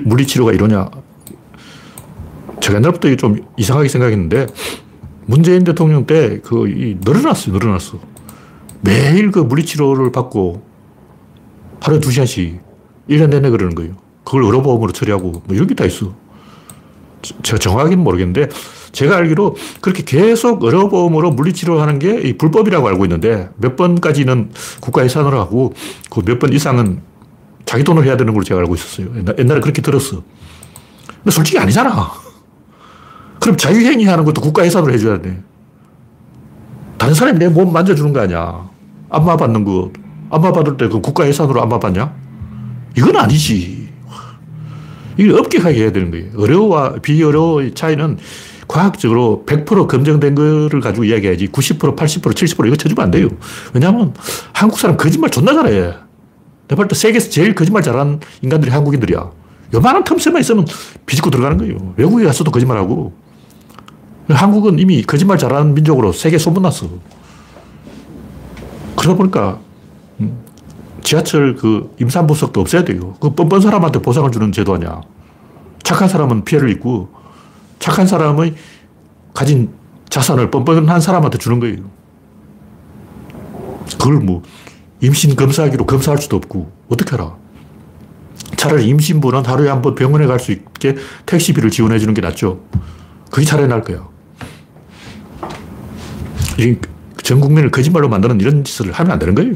[0.04, 0.90] 물리치료가 이러냐?
[2.60, 4.48] 제가 옛날부터 좀 이상하게 생각했는데
[5.26, 6.64] 문재인 대통령 때 그
[7.04, 7.54] 늘어났어요.
[7.56, 8.00] 늘어났어.
[8.80, 10.66] 매일 그 물리치료를 받고
[11.80, 12.60] 하루에 두 시간씩
[13.08, 13.92] 1년 내내 그러는 거예요.
[14.24, 16.12] 그걸 의료보험으로 처리하고 뭐 이런 게 다 있어.
[17.42, 18.48] 제가 정확히는 모르겠는데
[18.92, 24.50] 제가 알기로 그렇게 계속 의료보험으로 물리치료하는 게 불법이라고 알고 있는데 몇 번까지는
[24.80, 25.72] 국가 예산으로 하고
[26.10, 27.00] 그 몇 번 이상은
[27.66, 29.08] 자기 돈을 해야 되는 걸로 제가 알고 있었어요.
[29.38, 30.22] 옛날에 그렇게 들었어.
[31.22, 32.10] 근데 솔직히 아니잖아.
[33.38, 35.40] 그럼 자유행위 하는 것도 국가 예산으로 해줘야 돼.
[36.98, 38.68] 다른 사람이 내 몸 만져주는 거 아니야.
[39.08, 39.90] 안마 받는 거.
[40.30, 42.12] 안마 받을 때 그 국가 예산으로 안마 받냐?
[42.96, 43.79] 이건 아니지.
[45.18, 46.26] 이걸 엄격하게 해야 되는 거예요.
[46.34, 48.18] 의료와 비의료의 차이는
[48.68, 53.28] 과학적으로 100% 검증된 거를 가지고 이야기해야지 90%, 80%, 70% 이거 쳐주면 안 돼요.
[53.74, 54.14] 왜냐하면
[54.52, 55.70] 한국 사람 거짓말 존나 잘해.
[56.68, 59.30] 내가 볼때 세계에서 제일 거짓말 잘하는 인간들이 한국인들이야.
[59.74, 60.66] 요만한 틈새만 있으면
[61.06, 61.94] 비집고 들어가는 거예요.
[61.96, 63.12] 외국에 가서도 거짓말하고.
[64.28, 66.88] 한국은 이미 거짓말 잘하는 민족으로 세계 소문났어.
[68.96, 69.58] 그러다 보니까
[70.20, 70.38] 음,
[71.02, 73.14] 지하철 그 임산부석도 없애야 돼요.
[73.20, 75.00] 그 뻔뻔 사람한테 보상을 주는 제도 아니야.
[75.82, 77.08] 착한 사람은 피해를 입고
[77.78, 78.54] 착한 사람의
[79.34, 79.70] 가진
[80.08, 81.78] 자산을 뻔뻔한 사람한테 주는 거예요.
[83.98, 84.42] 그걸 뭐
[85.00, 87.34] 임신 검사하기로 검사할 수도 없고 어떻게 알아?
[88.56, 92.60] 차라리 임신부는 하루에 한 번 병원에 갈 수 있게 택시비를 지원해 주는 게 낫죠.
[93.30, 94.10] 그게 차라리 나을 거예요.
[97.22, 99.52] 전 국민을 거짓말로 만드는 이런 짓을 하면 안 되는 거예요.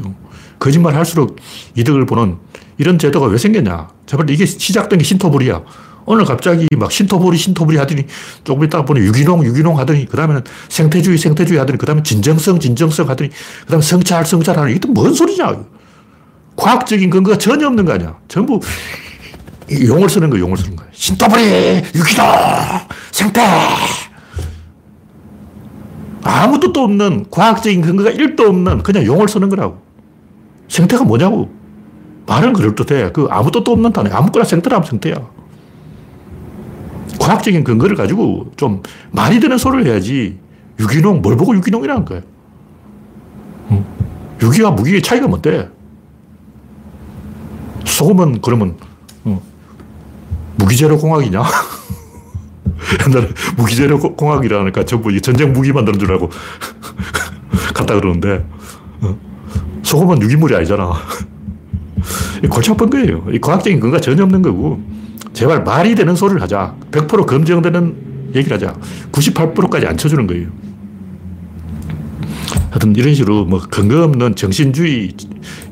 [0.65, 1.35] 거짓말 할수록
[1.75, 2.37] 이득을 보는
[2.79, 3.87] 이런 제도가 왜 생겼냐.
[4.07, 5.61] 제발 이게 시작된 게 신토불이야.
[6.07, 8.05] 오늘 갑자기 막 신토불이 신토불이 하더니
[8.43, 13.07] 조금 있다가 보니 유기농 유기농 하더니 그 다음에는 생태주의 생태주의 하더니 그 다음에 진정성 진정성
[13.09, 15.55] 하더니 그 다음에 성찰 성찰 하는 이게 또 뭔 소리냐.
[16.55, 18.17] 과학적인 근거가 전혀 없는 거 아니야.
[18.27, 18.59] 전부
[19.71, 20.87] 용을 쓰는 거 용을 쓰는 거야.
[20.93, 21.43] 신토불이
[21.93, 22.25] 유기농
[23.11, 23.41] 생태
[26.23, 29.84] 아무 뜻도 없는 과학적인 근거가 1도 없는 그냥 용을 쓰는 거라고.
[30.75, 31.49] 생태가 뭐냐고.
[32.27, 33.11] 말은 그럴듯해.
[33.13, 34.13] 그 아무 뜻도 없는 단어.
[34.13, 35.15] 아무거나 생태라면 생태야.
[37.19, 40.37] 과학적인 근거를 가지고 좀 말이 되는 소리를 해야지.
[40.79, 42.21] 유기농, 뭘 보고 유기농이라는 거야.
[43.71, 43.85] 응?
[44.41, 45.69] 유기와 무기의 차이가 뭔데?
[47.85, 48.75] 소금은 그러면
[49.27, 49.39] 응.
[50.57, 51.41] 무기재료 공학이냐?
[53.07, 56.29] 옛날에 무기재료 공학이라니까 전부 전쟁 무기 만드는 줄 알고
[57.73, 58.45] 갔다 그러는데
[59.03, 59.17] 응.
[59.85, 60.93] 소금은 유기물이 아니잖아.
[62.49, 63.25] 골치 아픈 거예요.
[63.31, 64.81] 이 과학적인 근거가 전혀 없는 거고,
[65.33, 66.75] 제발 말이 되는 소리를 하자.
[66.91, 68.75] 100% 검증되는 얘기를 하자.
[69.11, 70.47] 98%까지 안 쳐주는 거예요.
[72.71, 75.13] 하여튼 이런 식으로 뭐 근거 없는 정신주의,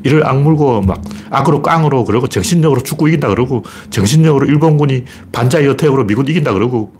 [0.03, 6.27] 이를 악물고 막 악으로 깡으로 그러고 정신력으로 축구 이긴다 그러고 정신력으로 일본군이 반자이 어택으로 미군
[6.27, 6.93] 이긴다 그러고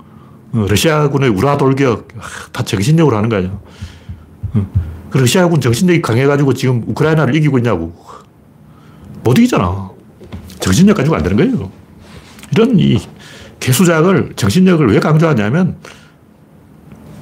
[0.54, 2.08] 어, 러시아군의 우라 돌격
[2.52, 3.60] 다 정신력으로 하는 거 아니야.
[5.14, 7.94] 그 러시아군 정신력이 강해가지고 지금 우크라이나를 이기고 있냐고.
[9.24, 9.92] 못 이기잖아.
[10.60, 11.72] 정신력 가지고 안 되는 거예요.
[12.52, 13.00] 이런 이
[13.60, 15.76] 개수작을, 정신력을 왜 강조하냐면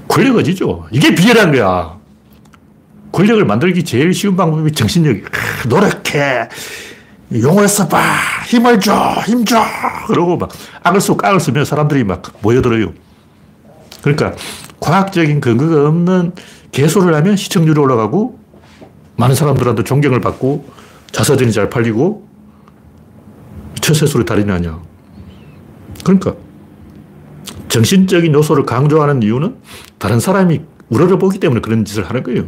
[0.07, 0.87] 권력 의지죠.
[0.91, 1.97] 이게 비열한 거야.
[3.11, 5.29] 권력을 만들기 제일 쉬운 방법이 정신력.
[5.67, 6.47] 노력해.
[7.33, 8.01] 용을 써봐.
[8.47, 9.15] 힘을 줘.
[9.27, 9.65] 힘 줘.
[10.07, 10.49] 그러고 막
[10.83, 12.93] 악을 쓰고 깡을 쓰면 사람들이 막 모여들어요.
[14.01, 14.33] 그러니까
[14.79, 16.31] 과학적인 근거가 없는
[16.71, 18.39] 개소를 하면 시청률이 올라가고
[19.17, 20.65] 많은 사람들한테 존경을 받고
[21.11, 22.27] 자서전이 잘 팔리고
[23.81, 24.79] 처세술이 달인이 아니야.
[26.03, 26.35] 그러니까
[27.67, 29.57] 정신적인 요소를 강조하는 이유는
[29.97, 32.45] 다른 사람이 우러러보기 때문에 그런 짓을 하는 거예요.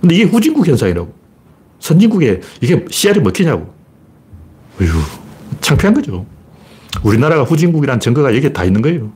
[0.00, 1.12] 근데 이게 후진국 현상이라고.
[1.80, 3.72] 선진국에 이게 씨알이 먹히냐고.
[4.80, 4.88] 어휴,
[5.60, 6.26] 창피한 거죠.
[7.02, 9.12] 우리나라가 후진국이라는 증거가 여기에 다 있는 거예요.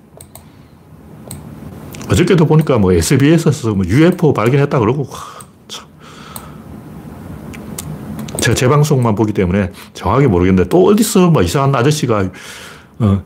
[2.13, 5.09] 어저께도 보니까 뭐 SBS에서 뭐 UFO 발견했다 그러고,
[5.69, 5.87] 참.
[8.41, 12.31] 제가 재방송만 보기 때문에 정확하게 모르겠는데 또 어디서 뭐 이상한 아저씨가,
[12.99, 13.23] 어,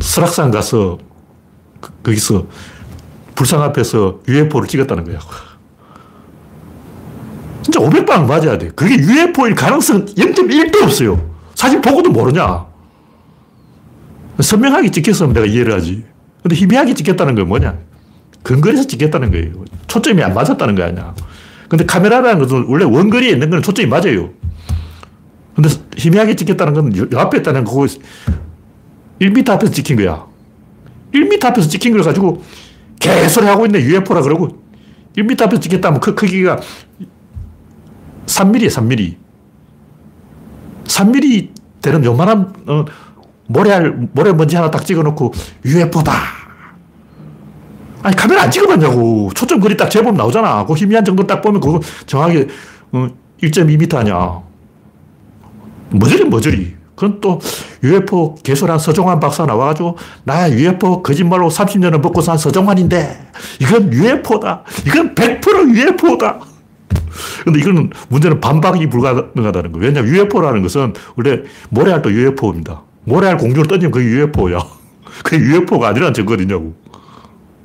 [0.00, 0.98] 설악산 가서
[1.80, 2.46] 그, 거기서
[3.34, 5.18] 불상 앞에서 UFO를 찍었다는 거야.
[7.62, 8.70] 진짜 500방 맞아야 돼.
[8.70, 11.30] 그게 UFO일 가능성은 0.1도 없어요.
[11.54, 12.66] 사진 보고도 모르냐.
[14.40, 16.09] 선명하게 찍혔으면 내가 이해를 하지.
[16.42, 17.78] 근데 희미하게 찍혔다는 건 뭐냐?
[18.42, 19.64] 근거리에서 찍혔다는 거예요.
[19.86, 21.14] 초점이 안 맞았다는 거 아니야.
[21.68, 24.30] 근데 카메라라는 것은 원래 원거리에 있는 건 초점이 맞아요.
[25.54, 27.86] 근데 희미하게 찍혔다는 건요 앞에 있다는 거고
[29.20, 30.26] 1m 앞에서 찍힌 거야.
[31.12, 32.42] 1m 앞에서 찍힌 걸 가지고
[32.98, 33.80] 개소리 하고 있네.
[33.82, 34.62] UFO라 그러고
[35.16, 36.58] 1m 앞에서 찍혔다면 그 크기가
[38.26, 39.16] 3mm, 3mm.
[40.84, 41.48] 3mm
[41.82, 42.84] 되는 요만한 어,
[43.50, 45.32] 모래알, 모래먼지 하나 딱 찍어놓고
[45.64, 46.12] UFO다.
[48.02, 49.30] 아니, 카메라 안 찍어봤냐고.
[49.34, 50.64] 초점 거리 딱 재보면 나오잖아.
[50.64, 52.46] 그 희미한 정도 딱 보면 그거 정확히
[52.92, 53.08] 어,
[53.42, 54.40] 1.2m 아니야.
[55.90, 56.76] 머저리, 머저리.
[56.94, 57.40] 그건 또
[57.82, 64.62] UFO 개소한 서정환 박사 나와가지고 나 UFO 거짓말로 30년을 먹고 산 서정환인데 이건 UFO다.
[64.86, 66.40] 이건 100% UFO다.
[67.44, 69.86] 근데 이거는 문제는 반박이 불가능하다는 거예요.
[69.86, 72.82] 왜냐하면 UFO라는 것은 원래 모래알도 UFO입니다.
[73.04, 74.58] 모래알 공중을 던지면 그게 UFO야.
[75.24, 76.74] 그게 UFO가 아니라는 증거냐고.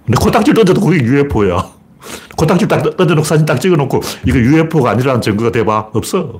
[0.05, 1.71] 근데 코딱지를 던져도 그게 UFO야.
[2.37, 5.89] 코딱지 딱 던져놓고 사진 딱 찍어놓고 이거 UFO가 아니라는 증거가 돼봐.
[5.93, 6.39] 없어.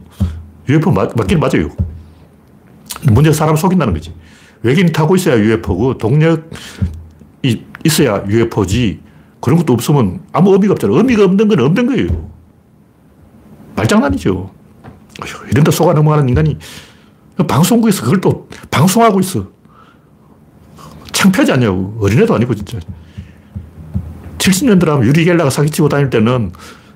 [0.69, 1.69] UFO 맞, 맞긴 맞아요.
[3.03, 4.13] 문제는 사람 속인다는 거지.
[4.63, 6.41] 외계인이 타고 있어야 UFO고 동력이
[7.83, 8.99] 있어야 UFO지.
[9.39, 10.95] 그런 것도 없으면 아무 의미가 없잖아.
[10.95, 12.29] 의미가 없는 건 없는 거예요.
[13.75, 14.49] 말장난이죠.
[15.21, 16.57] 어휴, 이런 데 속아 넘어가는 인간이
[17.43, 19.47] 방송국에서 그걸 또 방송하고 있어.
[21.11, 21.97] 창피하지 않냐고.
[22.01, 22.79] 어린애도 아니고, 진짜.
[24.37, 26.51] 70년대라면 유리겔라가 사기치고 다닐 때는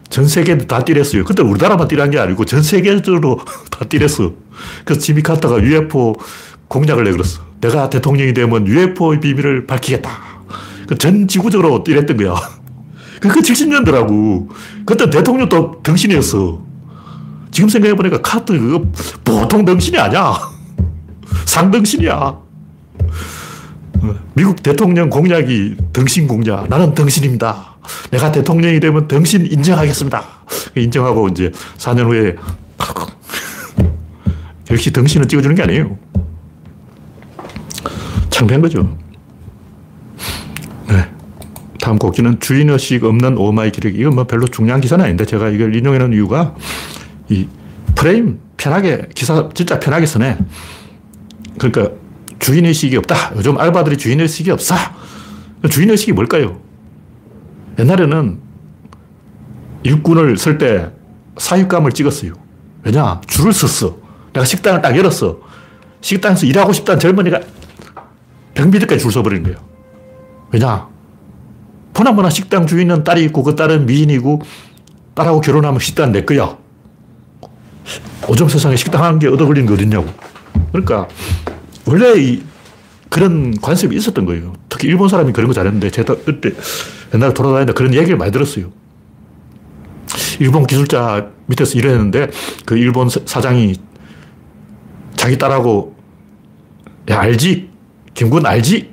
[0.10, 1.24] 전 세계도 다 띠랬어요.
[1.24, 4.34] 그때 우리나라만 띠란 게 아니고 전 세계적으로 다 띠랬어.
[4.84, 6.16] 그래서 지미 카터가 UFO
[6.68, 7.42] 공약을 내걸었어.
[7.62, 10.10] 내가 대통령이 되면 UFO의 비밀을 밝히겠다.
[10.88, 12.36] 그전 지구적으로 띠랬던 거야.
[13.22, 14.48] 그 70년대라고.
[14.86, 16.69] 그때 대통령도 덩신이었어.
[17.52, 18.86] 지금 생각해보니까 카터 그거
[19.24, 20.34] 보통 덩신이 아니야.
[21.46, 22.38] 상덩신이야.
[24.34, 26.70] 미국 대통령 공약이 덩신 공약.
[26.70, 27.78] 나는 덩신입니다.
[28.12, 30.24] 내가 대통령이 되면 덩신 인정하겠습니다.
[30.76, 32.36] 인정하고 이제 4년 후에
[34.72, 35.98] 역시 덩신을 찍어주는 게 아니에요.
[38.30, 38.98] 창피한 거죠.
[40.88, 41.06] 네.
[41.82, 43.96] 다음 곡지는 주인의식 없는 오마이 기록.
[43.96, 46.56] 이건 뭐 별로 중요한 기사는 아닌데 제가 이걸 인용해 놓은 이유가
[47.30, 47.48] 이
[47.96, 50.38] 프레임 편하게, 기사 진짜 편하게 쓰네.
[51.58, 51.96] 그러니까
[52.40, 53.34] 주인의식이 없다.
[53.36, 54.76] 요즘 알바들이 주인의식이 없어.
[55.70, 56.60] 주인의식이 뭘까요?
[57.78, 58.40] 옛날에는
[59.84, 60.92] 일꾼을 쓸 때
[61.38, 62.34] 사육감을 찍었어요.
[62.84, 63.22] 왜냐?
[63.28, 63.98] 줄을 섰어.
[64.34, 65.40] 내가 식당을 딱 열었어.
[66.02, 67.42] 식당에서 일하고 싶다는 젊은이가
[68.54, 69.58] 병비들까지 줄 서버리는 거예요.
[70.52, 70.88] 왜냐?
[71.94, 74.42] 보나마나 식당 주인은 딸이 있고 그 딸은 미인이고
[75.14, 76.58] 딸하고 결혼하면 식당 내 거야.
[78.28, 80.08] 오점 세상에 식당 한 개 얻어 걸리는 게 어딨냐고.
[80.72, 81.08] 그러니까,
[81.86, 82.44] 원래 이,
[83.10, 84.54] 그런 관습이 있었던 거예요.
[84.70, 86.52] 특히 일본 사람이 그런 거 잘했는데, 제가 그때
[87.14, 88.72] 옛날에 돌아다니다 그런 얘기를 많이 들었어요.
[90.40, 92.30] 일본 기술자 밑에서 일했는데,
[92.66, 93.76] 그 일본 사장이
[95.16, 95.96] 자기 딸하고,
[97.10, 97.70] 야, 알지?
[98.14, 98.92] 김군 알지?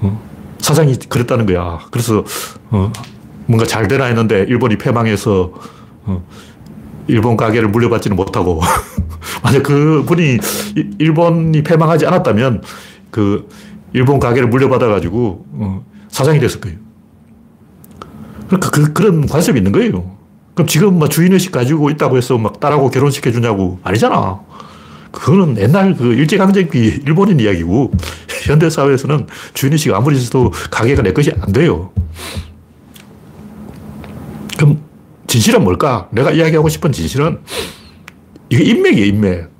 [0.00, 0.20] 어?
[0.58, 1.78] 사장이 그랬다는 거야.
[1.90, 2.24] 그래서,
[2.70, 2.92] 어,
[3.46, 5.52] 뭔가 잘 되나 했는데, 일본이 패망해서,
[6.04, 6.26] 어,
[7.08, 8.60] 일본 가게를 물려받지는 못하고
[9.42, 10.38] 만약 그 분이
[10.98, 12.62] 일본이 패망하지 않았다면
[13.10, 13.48] 그
[13.92, 16.78] 일본 가게를 물려받아가지고 어, 사장이 됐을 거예요.
[18.46, 20.16] 그러니까 그, 그런 관습이 있는 거예요.
[20.54, 24.40] 그럼 지금 막 주인의식 가지고 있다고 해서 막 딸하고 결혼시켜주냐고 아니잖아.
[25.10, 27.92] 그거는 옛날 그 일제강점기 일본인 이야기고
[28.46, 31.90] 현대사회에서는 주인의식 아무리 있어도 가게가 내 것이 안 돼요.
[35.28, 36.08] 진실은 뭘까?
[36.10, 37.40] 내가 이야기하고 싶은 진실은
[38.48, 39.50] 이게 인맥이에요, 인맥.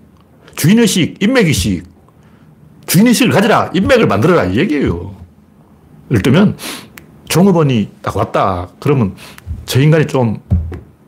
[0.56, 1.84] 주인의식, 인맥의식.
[2.86, 3.70] 주인의식을 가져라.
[3.74, 4.46] 인맥을 만들어라.
[4.46, 5.14] 이 얘기예요.
[6.10, 6.56] 예를 들면,
[7.28, 8.68] 종업원이 딱 왔다.
[8.80, 9.14] 그러면
[9.66, 10.40] 저 인간이 좀,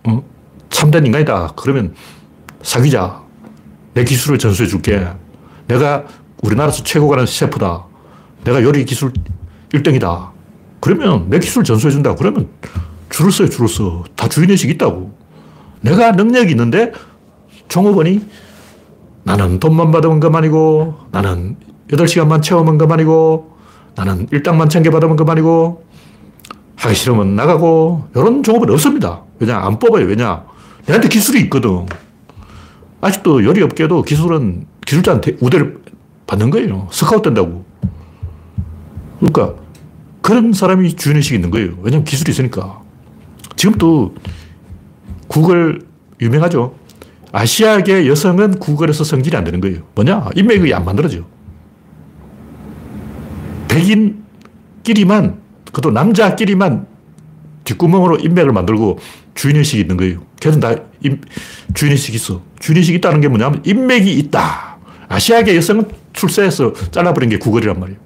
[0.05, 0.23] 어?
[0.69, 1.55] 참된 인간이다.
[1.57, 1.95] 그러면
[2.63, 3.23] 사귀자.
[3.95, 5.09] 내 기술을 전수해 줄게.
[5.67, 6.05] 내가
[6.43, 7.87] 우리나라에서 최고가는 셰프다.
[8.45, 9.13] 내가 요리 기술
[9.73, 10.31] 1등이다.
[10.81, 12.15] 그러면 내 기술 전수해 준다.
[12.15, 12.49] 그러면
[13.11, 14.05] 줄을 서요, 줄을 서.
[14.17, 15.13] 다 주인의식이 있다고.
[15.83, 16.93] 내가 능력이 있는데
[17.69, 18.25] 종업원이
[19.25, 21.57] 나는 돈만 받으면 그만이고 나는
[21.89, 23.57] 8시간만 채우면 그만이고
[23.95, 25.85] 나는 일당만 챙겨 받으면 그만이고
[26.77, 29.23] 하기 싫으면 나가고 이런 종업은 없습니다.
[29.39, 29.59] 왜냐?
[29.59, 30.07] 안 뽑아요.
[30.07, 30.45] 왜냐?
[30.87, 31.87] 내한테 기술이 있거든.
[33.01, 35.81] 아직도 요리 업계도 기술은 기술자한테 우대를
[36.27, 36.89] 받는 거예요.
[36.91, 37.65] 스카웃 된다고.
[39.19, 39.55] 그러니까
[40.23, 41.75] 그런 사람이 주인의식이 있는 거예요.
[41.83, 42.81] 왜냐면 기술이 있으니까.
[43.61, 44.15] 지금도
[45.29, 45.83] 구글
[46.19, 46.75] 유명하죠.
[47.31, 49.83] 아시아계 여성은 구글에서 성질이 안 되는 거예요.
[49.95, 50.31] 뭐냐?
[50.35, 51.27] 인맥이 안 만들어져.
[53.69, 56.87] 백인끼리만, 그것도 남자끼리만
[57.65, 58.99] 뒷구멍으로 인맥을 만들고
[59.35, 60.23] 주인의식이 있는 거예요.
[60.41, 61.21] 걔는 다 인,
[61.75, 62.41] 주인의식이 있어.
[62.61, 64.79] 주인의식이 있다는 게 뭐냐면 인맥이 있다.
[65.09, 68.01] 아시아계 여성은 출세해서 잘라버린 게 구글이란 말이에요.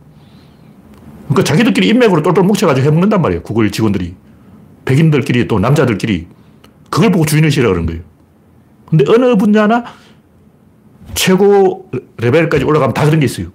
[1.29, 3.43] 그러니까 자기들끼리 인맥으로 똘똘 뭉쳐가지고 해먹는단 말이에요.
[3.45, 4.24] 구글 직원들이.
[4.85, 6.27] 백인들끼리 또 남자들끼리.
[6.91, 8.03] 그걸 보고 주인의식이라고 그러는 거예요.
[8.89, 9.85] 근데 어느 분야나
[11.15, 13.49] 최고 레벨까지 올라가면 다 그런 게 있어요.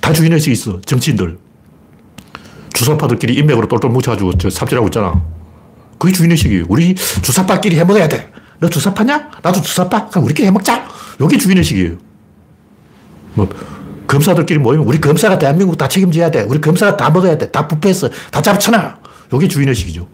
[0.00, 0.80] 다 주인의식이 있어.
[0.82, 1.38] 정치인들.
[2.74, 5.22] 주사파들끼리 인맥으로 똘똘 뭉쳐가지고 저 삽질하고 있잖아.
[5.98, 6.66] 그게 주인의식이에요.
[6.68, 8.30] 우리 주사파끼리 해먹어야 돼.
[8.60, 9.30] 너 주사파냐?
[9.42, 10.08] 나도 주사파?
[10.08, 10.86] 그럼 우리끼리 해먹자.
[11.20, 11.96] 이게 주인의식이에요.
[13.34, 13.48] 뭐,
[14.06, 16.42] 검사들끼리 모이면 우리 검사가 대한민국 다 책임져야 돼.
[16.42, 17.50] 우리 검사가 다 먹어야 돼.
[17.50, 18.98] 다 부패해서 다 잡쳐놔.
[19.36, 20.08] 이게 주인의식이죠.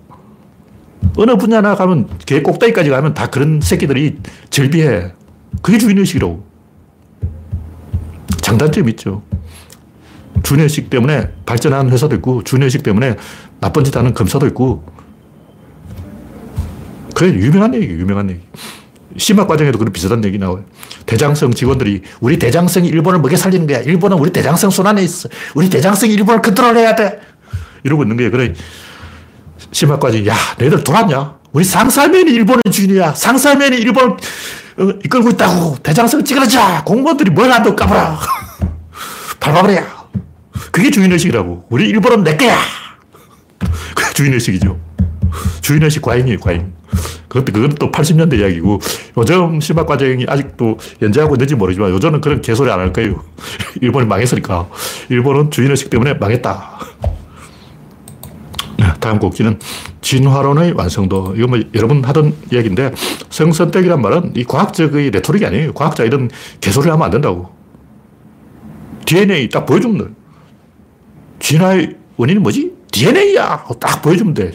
[1.17, 4.19] 어느 분야나 가면 개 꼭대기까지 가면 다 그런 새끼들이
[4.51, 5.13] 절비해.
[5.63, 6.45] 그게 주인의식이라고.
[8.41, 9.23] 장단점이 있죠.
[10.43, 13.17] 주인의식 때문에 발전하는 회사도 있고, 주인의식 때문에
[13.61, 14.85] 나쁜 짓 하는 검사도 있고,
[17.15, 18.41] 그게 유명한 얘기예요, 유명한 얘기.
[19.17, 20.65] 심화 과정에도 그런 비슷한 얘기 나와요.
[21.07, 23.79] 대장성 직원들이 우리 대장성이 일본을 먹여 살리는 거야.
[23.79, 25.29] 일본은 우리 대장성 손 안에 있어.
[25.55, 27.21] 우리 대장성이 일본을 컨트롤해야 돼.
[27.85, 28.33] 이러고 있는 거예요.
[28.33, 28.53] 그래.
[30.01, 31.35] 과정이 야, 너희들 돌았냐?
[31.53, 33.15] 우리 상사면이 일본의 주인이야.
[33.15, 34.11] 상사면이 일본을
[34.77, 35.77] 어, 이끌고 있다고.
[35.83, 36.83] 대장성 찌그러져.
[36.85, 38.19] 공무원들이 뭘 한다고 까불어.
[39.41, 39.83] 밟아버려.
[40.73, 41.67] 그게 주인의식이라고.
[41.71, 42.57] 우리 일본은 내 거야.
[43.95, 44.79] 그게 주인의식이죠.
[45.61, 46.73] 주인의식 과잉이에요, 과잉.
[47.29, 48.81] 그것도, 그건 또 80년대 이야기고,
[49.19, 53.25] 요즘 심화 과정이 아직도 연재하고 있는지 모르지만, 요즘은 그런 개소리 안 할 거예요.
[53.81, 54.69] 일본이 망했으니까.
[55.09, 56.79] 일본은 주인의식 때문에 망했다.
[58.95, 59.59] 네, 다음 곡지는
[60.01, 61.35] 진화론의 완성도.
[61.37, 62.93] 이거 뭐 여러 분 하던 이야기인데,
[63.31, 65.73] 성선택이란 말은 이 과학적의 레토릭이 아니에요.
[65.73, 66.31] 과학자 이런
[66.61, 67.53] 개소리 하면 안 된다고.
[69.05, 70.15] DNA 딱 보여주면 돼.
[71.41, 72.73] 진화의 원인이 뭐지?
[72.93, 73.65] DNA야!
[73.81, 74.53] 딱 보여주면 돼.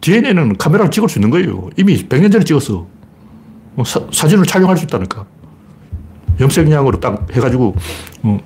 [0.00, 1.70] DNA는 카메라를 찍을 수 있는 거예요.
[1.76, 2.86] 이미 100년 전에 찍었어.
[3.74, 5.24] 뭐 사, 진을 촬영할 수 있다니까.
[6.38, 7.74] 염색약으로 딱 해가지고,
[8.22, 8.38] 어,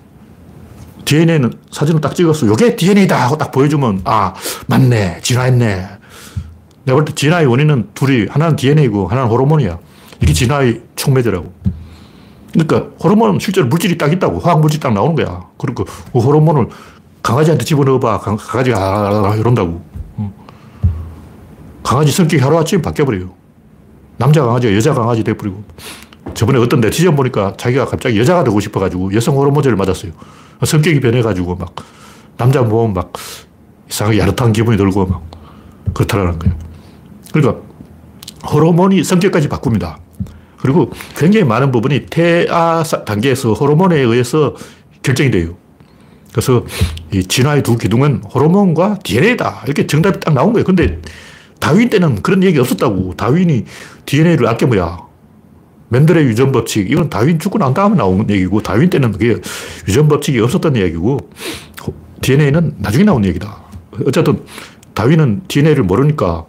[1.13, 2.47] DNA는 사진을 딱 찍었어.
[2.47, 4.35] 이게 DNA다 하고 딱 보여주면, 아,
[4.67, 5.21] 맞네.
[5.23, 5.89] 진화했네.
[6.85, 9.79] 내가 볼 때 진화의 원인은 둘이, 하나는 DNA고 하나는 호르몬이야.
[10.21, 11.51] 이게 진화의 촉매제라고.
[12.53, 14.41] 그러니까 호르몬은 실제로 물질이 딱 있다고.
[14.41, 15.47] 화학 물질이 딱 나오는 거야.
[15.57, 16.69] 그러니까 그 호르몬을
[17.23, 18.19] 강아지한테 집어넣어봐.
[18.21, 18.79] 강 아지가
[19.31, 19.83] 아, 이런다고.
[21.83, 23.31] 강아지 성격이 하루아침에 바뀌어버려요.
[24.19, 25.63] 남자 강아지가 여자 강아지 돼버리고.
[26.35, 30.13] 저번에 어떤 네티즌 보니까 자기가 갑자기 여자가 되고 싶어가지고 여성 호르몬제를 맞았어요.
[30.65, 31.75] 성격이 변해가지고 막
[32.37, 33.13] 남자 보면 막
[33.91, 35.23] 이상하게 야릇한 기분이 들고 막
[35.95, 36.57] 그렇다라는 거예요.
[37.33, 37.63] 그러니까
[38.51, 39.99] 호르몬이 성격까지 바꿉니다.
[40.59, 44.55] 그리고 굉장히 많은 부분이 태아 단계에서 호르몬에 의해서
[45.03, 45.57] 결정이 돼요.
[46.33, 46.65] 그래서
[47.13, 49.63] 이 진화의 두 기둥은 호르몬과 DNA다.
[49.65, 50.65] 이렇게 정답이 딱 나온 거예요.
[50.65, 51.01] 근데
[51.59, 53.15] 다윈 때는 그런 얘기 없었다고.
[53.17, 53.65] 다윈이
[54.07, 55.08] DNA를 아껴 뭐야.
[55.91, 56.91] 맨델의 유전 법칙.
[56.91, 59.37] 이건 다윈 죽고 난 다음에 나온 얘기고, 다윈 때는 그게
[59.87, 61.19] 유전 법칙이 없었던 얘기고,
[62.21, 63.57] DNA는 나중에 나온 얘기다.
[64.07, 64.43] 어쨌든
[64.95, 66.45] 다윈은 DNA를 모르니까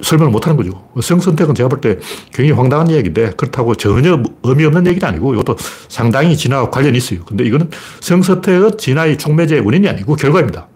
[0.00, 0.88] 설명을 못 하는 거죠.
[1.00, 1.98] 성선택은 제가 볼 때
[2.32, 5.56] 굉장히 황당한 얘기인데, 그렇다고 전혀 의미 없는 얘기는 아니고, 이것도
[5.88, 7.20] 상당히 진화와 관련이 있어요.
[7.24, 10.66] 근데 이거는 성선택은 진화의 촉매제 원인이 아니고 결과입니다.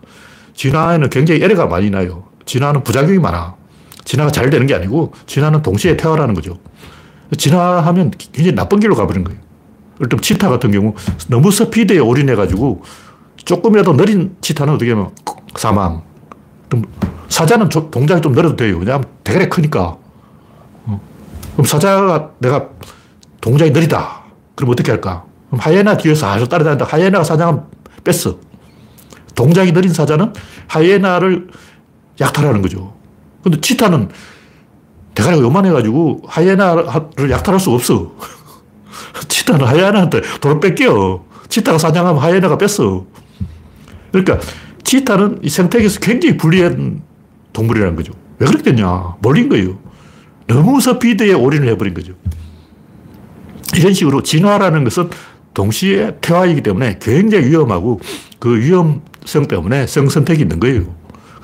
[0.54, 2.24] 진화에는 굉장히 에러가 많이 나요.
[2.44, 3.56] 진화는 부작용이 많아.
[4.04, 6.58] 진화가 잘 되는 게 아니고 진화는 동시에 태어나는 거죠.
[7.36, 9.40] 진화하면 굉장히 나쁜 길로 가버린 거예요.
[9.98, 10.94] 들면 치타 같은 경우
[11.28, 12.82] 너무 스피드에 올인해가지고
[13.36, 15.10] 조금이라도 느린 치타는 어떻게 하면
[15.56, 16.02] 사망.
[17.28, 18.78] 사자는 동작이 좀 느려도 돼요.
[18.78, 19.96] 왜냐하면 대가리 크니까.
[20.84, 21.00] 어.
[21.52, 22.68] 그럼 사자가 내가
[23.40, 24.22] 동작이 느리다.
[24.54, 25.24] 그럼 어떻게 할까?
[25.48, 27.62] 그럼 하이에나 뒤에서 아주 따라다니다 하이에나가 사냥은
[28.04, 28.38] 뺐어.
[29.34, 30.32] 동작이 느린 사자는
[30.66, 31.48] 하이에나를
[32.20, 32.94] 약탈하는 거죠.
[33.42, 34.08] 근데 치타는
[35.16, 38.12] 대가리가 요만해가지고 하이에나를 약탈할 수가 없어.
[39.26, 41.24] 치타는 하이에나한테 돌을 뺏겨.
[41.48, 43.04] 치타가 사냥하면 하이에나가 뺐어.
[44.12, 44.38] 그러니까
[44.84, 47.02] 치타는 이 생태계에서 굉장히 불리한
[47.52, 48.12] 동물이라는 거죠.
[48.38, 49.16] 왜 그렇게 됐냐?
[49.20, 49.78] 몰린 거예요.
[50.46, 52.12] 너무 서피드에 올인을 해버린 거죠.
[53.74, 55.10] 이런 식으로 진화라는 것은
[55.54, 58.00] 동시에 퇴화이기 때문에 굉장히 위험하고
[58.38, 60.94] 그 위험성 때문에 성선택이 있는 거예요.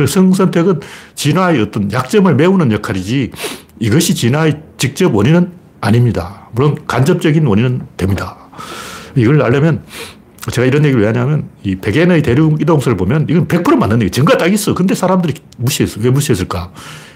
[0.07, 0.81] 성선택은
[1.15, 3.31] 진화의 어떤 약점을 메우는 역할이지
[3.79, 6.49] 이것이 진화의 직접 원인은 아닙니다.
[6.53, 8.37] 물론 간접적인 원인은 됩니다.
[9.17, 9.83] 이걸 알려면
[10.51, 14.11] 제가 이런 얘기를 왜 하냐면 이 백엔의 대륙 이동설을 보면 이건 100% 맞는 얘기.
[14.11, 14.75] 증거가 딱 있어.
[14.75, 16.01] 근데 사람들이 무시했어.
[16.01, 16.73] 왜 무시했을까?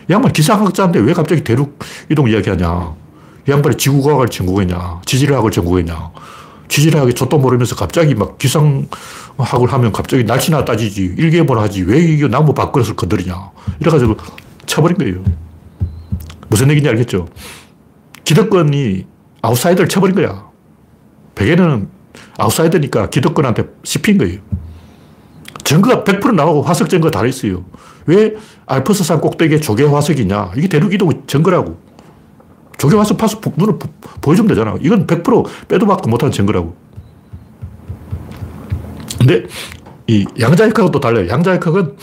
[0.08, 2.94] 이 양반 기상학자인데 왜 갑자기 대륙 이동 이야기하냐?
[3.48, 5.00] 이 양반이 지구과학을 전공했냐?
[5.04, 6.10] 지질학을 전공했냐?
[6.68, 11.14] 지질학이 좆도 모르면서 갑자기 막 기상학을 하면 갑자기 날씨나 따지지.
[11.16, 11.82] 일개월 하지.
[11.82, 13.50] 왜 이게 나무 밥그릇을 건드리냐?
[13.80, 14.16] 이래가지고
[14.66, 15.24] 쳐버린 거예요.
[16.48, 17.28] 무슨 얘기인지 알겠죠?
[18.24, 19.06] 기득권이
[19.42, 20.46] 아웃사이더를 쳐버린 거야.
[21.34, 21.88] 백에는
[22.38, 24.40] 아웃사이더니까 기득권한테 씹힌 거예요.
[25.64, 27.64] 증거가 100% 나오고 화석 증거 다 있어요.
[28.06, 28.34] 왜
[28.66, 30.52] 알프스산 꼭대기에 조개 화석이 있냐?
[30.56, 31.85] 이게 대륙 이동 증거라고.
[32.78, 33.78] 조개 화석 파서 눈을
[34.20, 34.76] 보여주면 되잖아.
[34.80, 36.74] 이건 100% 빼도 박도 못하는 증거라고.
[39.18, 39.46] 근데
[40.06, 41.28] 이 양자역학은 또 달라요.
[41.28, 41.96] 양자역학은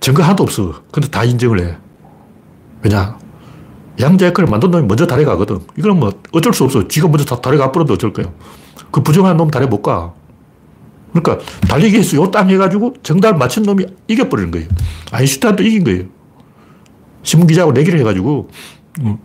[0.00, 0.82] 증거 하나도 없어.
[0.90, 1.76] 근데 다 인정을 해.
[2.82, 3.18] 왜냐?
[4.00, 5.60] 양자역학을 만든 놈이 먼저 달에 가거든.
[5.76, 6.88] 이건 뭐 어쩔 수 없어.
[6.88, 8.26] 지가 먼저 달에 가버려도 어쩔 거야.
[8.90, 10.14] 그 부정한 놈 달에 못 가.
[11.12, 14.68] 그러니까 달리기 해서 요땅 해가지고 정답 맞춘 놈이 이겨버리는 거예요.
[15.12, 16.04] 아인슈타인도 이긴 거예요.
[17.22, 18.48] 신문기자하고 내기를 해가지고
[19.02, 19.18] 음.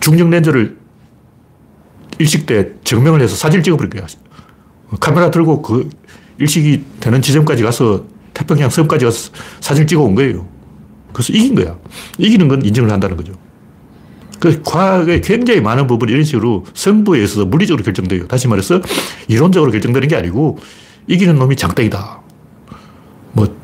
[0.00, 0.78] 중력 렌즈를
[2.18, 4.06] 일식 때 증명을 해서 사진을 찍어버린 거야.
[5.00, 5.88] 카메라 들고 그
[6.38, 10.46] 일식이 되는 지점까지 가서 태평양 섬까지 가서 사진을 찍어 온 거예요.
[11.12, 11.76] 그래서 이긴 거야.
[12.18, 13.32] 이기는 건 인정을 한다는 거죠.
[14.38, 18.26] 그 과학의 굉장히 많은 부분이 이런 식으로 성부에 있어서 물리적으로 결정돼요.
[18.26, 18.80] 다시 말해서
[19.28, 20.58] 이론적으로 결정되는 게 아니고
[21.06, 22.20] 이기는 놈이 장땡이다.
[23.32, 23.54] 뭐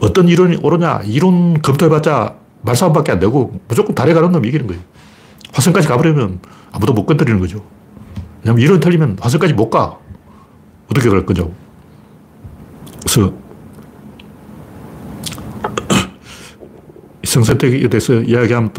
[0.00, 4.82] 어떤 이론이 옳으냐 이론 검토해봤자 말싸움밖에 안 되고 무조건 달에 가는 놈이 이기는 거예요.
[5.52, 6.40] 화성까지 가버리면
[6.72, 7.64] 아무도 못 건드리는 거죠.
[8.42, 9.98] 왜냐면 이론 틀리면 화성까지 못 가.
[10.90, 11.52] 어떻게 그럴 거죠?
[13.00, 13.32] 그래서
[17.24, 18.72] 성선택에 대해서 이야기하면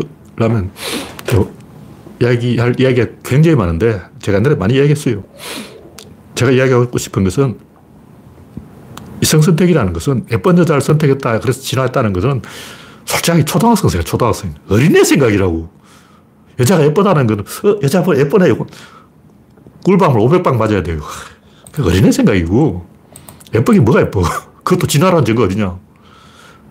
[2.22, 5.24] 이야기할 이야기가 굉장히 많은데 제가 옛날에 많이 이야기했어요.
[6.36, 7.60] 제가 이야기하고 싶은 것은
[9.22, 11.40] 이성선택이라는 것은 예쁜 여자를 선택했다.
[11.42, 12.42] 그래서 진화했다는 것은
[13.06, 14.56] 솔직하게 초등학생 생각, 초등학생.
[14.70, 15.79] 어린애 생각이라고.
[16.60, 18.54] 여자가 예쁘다는 거는, 어, 여자 뭐 예쁘네.
[19.86, 21.00] 꿀밤을 500방 맞아야 돼요.
[21.72, 22.86] 그 어린애 생각이고,
[23.54, 24.22] 예쁘긴 뭐가 예뻐.
[24.63, 25.78] 그것도 진화라는 증거 어디냐.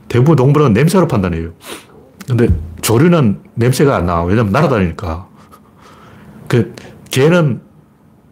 [0.09, 1.53] 대부분 동물은 냄새로 판단해요.
[2.27, 2.48] 근데
[2.83, 4.22] 조류는 냄새가 안 나.
[4.22, 5.27] 왜냐면 날아다니니까.
[6.46, 6.74] 그,
[7.11, 7.62] 개는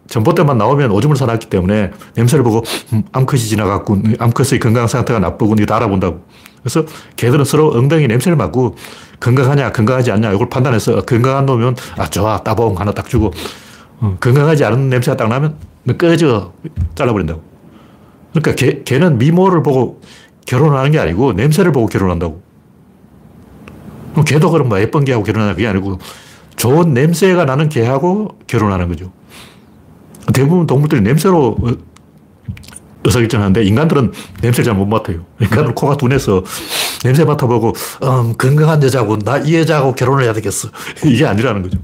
[0.08, 5.66] 전봇대만 나오면 오줌을 사놨기 때문에 냄새를 보고, 음, 암컷이 지나갔고 암컷의 건강 상태가 나쁘군, 이거
[5.66, 6.24] 다 알아본다고.
[6.66, 8.74] 그래서 개들은 서로 엉덩이 냄새를 맡고,
[9.20, 13.30] 건강하냐, 건강하지 않냐, 이걸 판단해서 건강한 놈이면, 아, 좋아, 따봉 하나 딱 주고,
[14.00, 16.52] 어, 건강하지 않은 냄새가 딱 나면, 너 꺼져.
[16.96, 17.40] 잘라버린다고.
[18.32, 20.00] 그러니까 개, 개는 미모를 보고
[20.44, 22.42] 결혼하는 게 아니고, 냄새를 보고 결혼한다고.
[24.10, 25.98] 그럼 개도 그럼 뭐 예쁜 개하고 결혼하는 게 아니고
[26.56, 29.12] 좋은 냄새가 나는 개하고 결혼하는 거죠.
[30.32, 31.58] 대부분 동물들이 냄새로
[33.06, 35.24] 의사결정하는데 인간들은 냄새를 잘 못 맡아요.
[35.40, 36.42] 인간은 코가 둔해서
[37.02, 37.72] 냄새 맡아보고
[38.04, 40.68] 음, 건강한 여자고 나 이 여자하고 결혼을 해야 되겠어.
[41.06, 41.78] 이게 아니라는 거죠.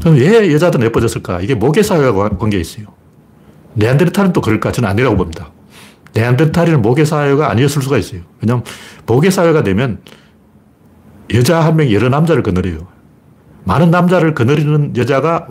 [0.00, 1.40] 그럼 왜 여자들은 예뻐졌을까?
[1.42, 2.86] 이게 모계사회와 관계 있어요.
[3.74, 4.72] 네안데르탈은 또 그럴까?
[4.72, 5.50] 저는 아니라고 봅니다.
[6.14, 8.22] 네안데르탈은 모계사회가 아니었을 수가 있어요.
[8.40, 8.64] 왜냐하면
[9.06, 10.00] 모계사회가 되면
[11.34, 12.88] 여자 한 명이 여러 남자를 거느려요.
[13.64, 15.46] 많은 남자를 거느리는 여자가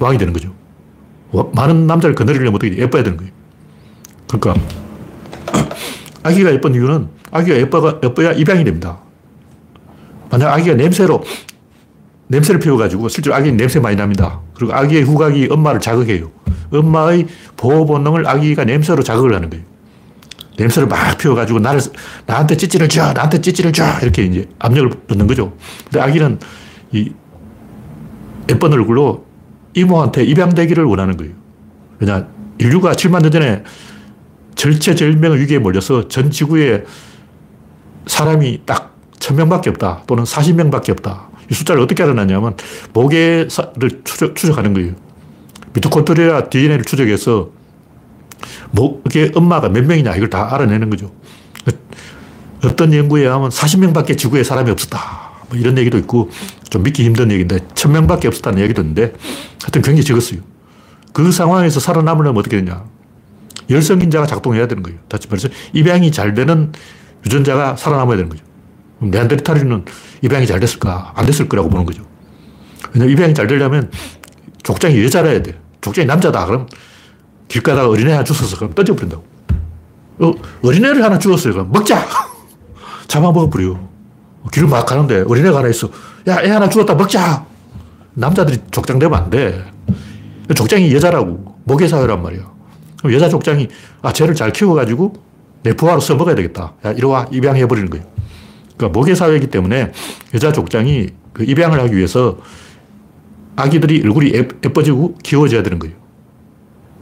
[0.00, 0.52] 왕이 되는 거죠.
[1.32, 3.32] 많은 남자를 거느리려면 어떻게 예뻐야 되는 거예요.
[4.28, 4.66] 그러니까
[6.22, 8.98] 아기가 예쁜 이유는 아기가 예뻐가, 예뻐야 입양이 됩니다.
[10.30, 11.22] 만약 아기가 냄새로
[12.28, 14.40] 냄새를 피워가지고 실제로 아기는 냄새 많이 납니다.
[14.54, 16.30] 그리고 아기의 후각이 엄마를 자극해요.
[16.70, 17.26] 엄마의
[17.56, 19.64] 보호 본능을 아기가 냄새로 자극을 하는 거예요.
[20.58, 21.80] 냄새를 막 피워가지고 나를,
[22.26, 23.84] 나한테 찌찌를 줘, 나한테 찌찌를 줘.
[24.02, 25.52] 이렇게 이제 압력을 넣는 거죠.
[25.84, 26.38] 근데 아기는
[26.92, 27.12] 이
[28.50, 29.24] 예쁜 얼굴로
[29.74, 31.34] 이모한테 입양되기를 원하는 거예요.
[31.98, 33.62] 왜냐, 인류가 7만 년 전에
[34.54, 36.84] 절체절명의 위기에 몰려서 전 지구에
[38.06, 40.02] 사람이 딱 천명밖에 없다.
[40.06, 41.28] 또는 40명밖에 없다.
[41.50, 42.56] 이 숫자를 어떻게 알아냈냐면
[42.92, 43.48] 모계를
[44.04, 44.94] 추적, 추적하는 거예요.
[45.74, 47.50] 미토콘드리아 DNA를 추적해서
[48.70, 51.12] 목의 엄마가 몇 명이냐 이걸 다 알아내는 거죠.
[52.64, 54.98] 어떤 연구에 하면 40명밖에 지구에 사람이 없었다.
[55.48, 56.30] 뭐 이런 얘기도 있고
[56.70, 59.14] 좀 믿기 힘든 얘기인데 1000명밖에 없었다는 얘기도 있는데
[59.62, 60.40] 하여튼 굉장히 적었어요.
[61.12, 62.84] 그 상황에서 살아남으려면 어떻게 되냐.
[63.70, 64.98] 열성인자가 작동해야 되는 거예요.
[65.08, 66.72] 다시 말해서 입양이 잘 되는
[67.24, 68.44] 유전자가 살아남아야 되는 거죠.
[69.00, 69.84] 네안데르탈인은
[70.22, 71.12] 입양이 잘 됐을까?
[71.14, 72.02] 안 됐을 거라고 보는 거죠.
[72.92, 73.90] 왜냐면 입양이 잘 되려면
[74.62, 75.58] 족장이 여자라야 돼.
[75.80, 76.46] 족장이 남자다.
[76.46, 76.66] 그럼
[77.48, 79.24] 길 가다가 어린애 하나 주워서 그럼 던져버린다고.
[80.20, 81.52] 어, 어린애를 하나 주웠어요.
[81.52, 82.06] 그럼 먹자!
[83.06, 83.78] 잡아먹어버려.
[84.50, 85.88] 길을 막 가는데 어린애가 하나 있어.
[86.28, 87.44] 야, 애 하나 주웠다 먹자!
[88.14, 89.64] 남자들이 족장 되면 안 돼.
[90.54, 91.56] 족장이 여자라고.
[91.64, 92.50] 모계사회란 말이야.
[92.98, 93.68] 그럼 여자 족장이,
[94.02, 95.12] 아, 쟤를 잘 키워가지고
[95.62, 96.74] 내 부하로 써먹어야 되겠다.
[96.84, 97.26] 야, 이리 와.
[97.30, 98.06] 입양해버리는 거예요.
[98.76, 99.92] 그러니까 모계사회이기 때문에
[100.34, 102.38] 여자 족장이 그 입양을 하기 위해서
[103.56, 105.96] 아기들이 얼굴이 예뻐지고 귀여워져야 되는 거예요.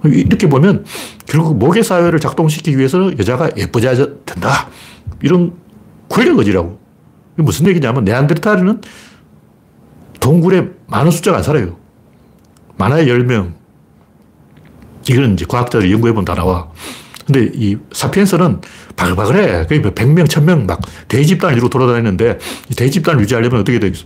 [0.05, 0.85] 이렇게 보면
[1.27, 3.95] 결국 모계사회를 작동시키기 위해서 여자가 예뻐져야
[4.25, 4.69] 된다.
[5.23, 5.53] 이런
[6.09, 6.79] 권력 의지라고.
[7.37, 8.81] 무슨 얘기냐면 네안데르탈은
[10.21, 11.77] 동굴에 많은 숫자가 안 살아요.
[12.79, 13.55] 많아야 10명.
[15.09, 16.69] 이거는 이제 과학자들이 연구해보면 다 나와.
[17.27, 18.61] 근데 이 사피엔스는
[18.97, 19.67] 바글바글해.
[19.67, 22.39] 거의 100명, 뭐 1000명 막 대집단을 이루고 돌아다니는데
[22.71, 24.05] 이 대집단을 유지하려면 어떻게 되겠어?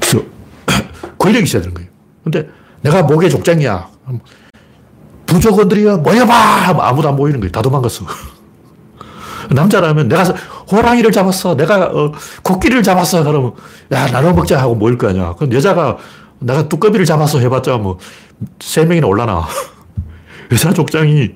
[0.00, 0.24] 그래서
[1.18, 1.90] 권력이 있어야 되는 거예요.
[2.22, 2.48] 근데
[2.82, 3.88] 내가 목의 족장이야.
[5.26, 6.74] 부족원들이요, 모여봐!
[6.80, 7.52] 아무도 안 모이는 거예요.
[7.52, 8.06] 다 도망갔어.
[9.54, 10.22] 남자라면 내가
[10.70, 11.56] 호랑이를 잡았어.
[11.56, 13.24] 내가 어, 코끼리를 잡았어.
[13.24, 13.52] 그러면
[13.92, 15.34] 야, 나눠 먹자 하고 모일 거 아니야.
[15.36, 15.96] 그럼 여자가
[16.38, 17.98] 내가 뚜꺼비를 잡았어 해봤자 뭐
[18.60, 19.46] 세 명이나 올라나.
[20.52, 21.30] 여자 족장이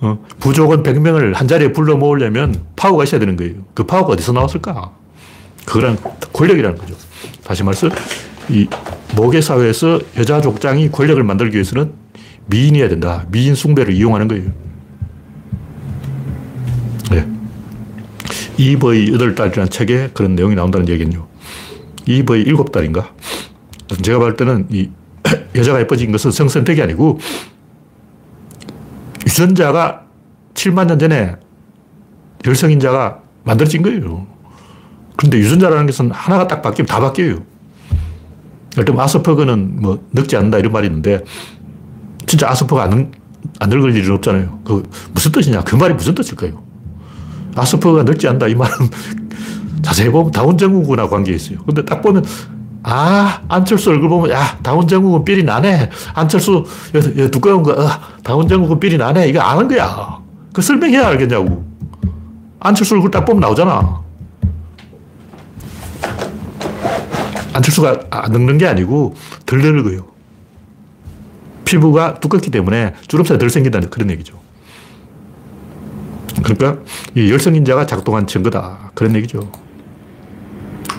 [0.00, 3.54] 어, 부족은 100명을 한 자리에 불러 모으려면 파워가 있어야 되는 거예요.
[3.74, 4.92] 그 파워가 어디서 나왔을까?
[5.64, 5.96] 그거랑
[6.32, 6.94] 권력이라는 거죠.
[7.42, 7.88] 다시 말해서
[8.50, 8.68] 이
[9.16, 11.92] 모계 사회에서 여자 족장이 권력을 만들기 위해서는
[12.46, 13.24] 미인이어야 된다.
[13.30, 14.44] 미인 숭배를 이용하는 거예요.
[18.56, 21.26] 이브의 8달이라는 책에 그런 내용이 나온다는 얘기는요.
[22.06, 23.08] 이브의 7달인가?
[24.02, 24.90] 제가 볼 때는 이
[25.54, 27.18] 여자가 예뻐진 것은 성선택이 아니고
[29.26, 30.02] 유전자가
[30.54, 31.36] 7만 년 전에
[32.46, 34.26] 열성인자가 만들어진 거예요.
[35.16, 37.42] 그런데 유전자라는 것은 하나가 딱 바뀌면 다 바뀌어요.
[38.74, 41.24] 예를 들면 아스퍼그는 뭐 늙지 않는다 이런 말이 있는데
[42.26, 43.12] 진짜 아스퍼가 안,
[43.60, 44.60] 안 늙을 일은 없잖아요.
[44.64, 44.82] 그
[45.12, 45.62] 무슨 뜻이냐?
[45.62, 46.63] 그 말이 무슨 뜻일까요?
[47.54, 48.74] 아스퍼가 늙지 않는다 이 말은
[49.82, 51.58] 자세히 보면 다운증후군하고 관계 있어요.
[51.64, 52.24] 근데 딱 보면
[52.86, 55.88] 아, 안철수 얼굴 보면, 야, 다운증후군 삘이 나네.
[56.12, 57.88] 안철수, 여기, 여기 두꺼운 거, 어,
[58.22, 59.28] 다운증후군 삘이 나네.
[59.28, 60.18] 이거 아는 거야.
[60.52, 61.64] 그 설명해야 알겠냐고.
[62.60, 64.02] 안철수 얼굴 딱 보면 나오잖아.
[67.54, 69.14] 안철수가 안 늙는 게 아니고
[69.46, 70.06] 덜 늙어요.
[71.64, 74.43] 피부가 두껍기 때문에 주름살이 덜 생긴다는 그런 얘기죠.
[76.42, 76.82] 그러니까
[77.14, 78.90] 이 열성인자가 작동한 증거다.
[78.94, 79.50] 그런 얘기죠.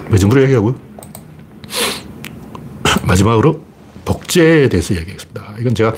[0.10, 0.76] 왜 정도로 얘기하고요?
[3.04, 3.62] 마지막으로
[4.06, 5.56] 복제에 대해서 이야기하겠습니다.
[5.60, 5.94] 이건 제가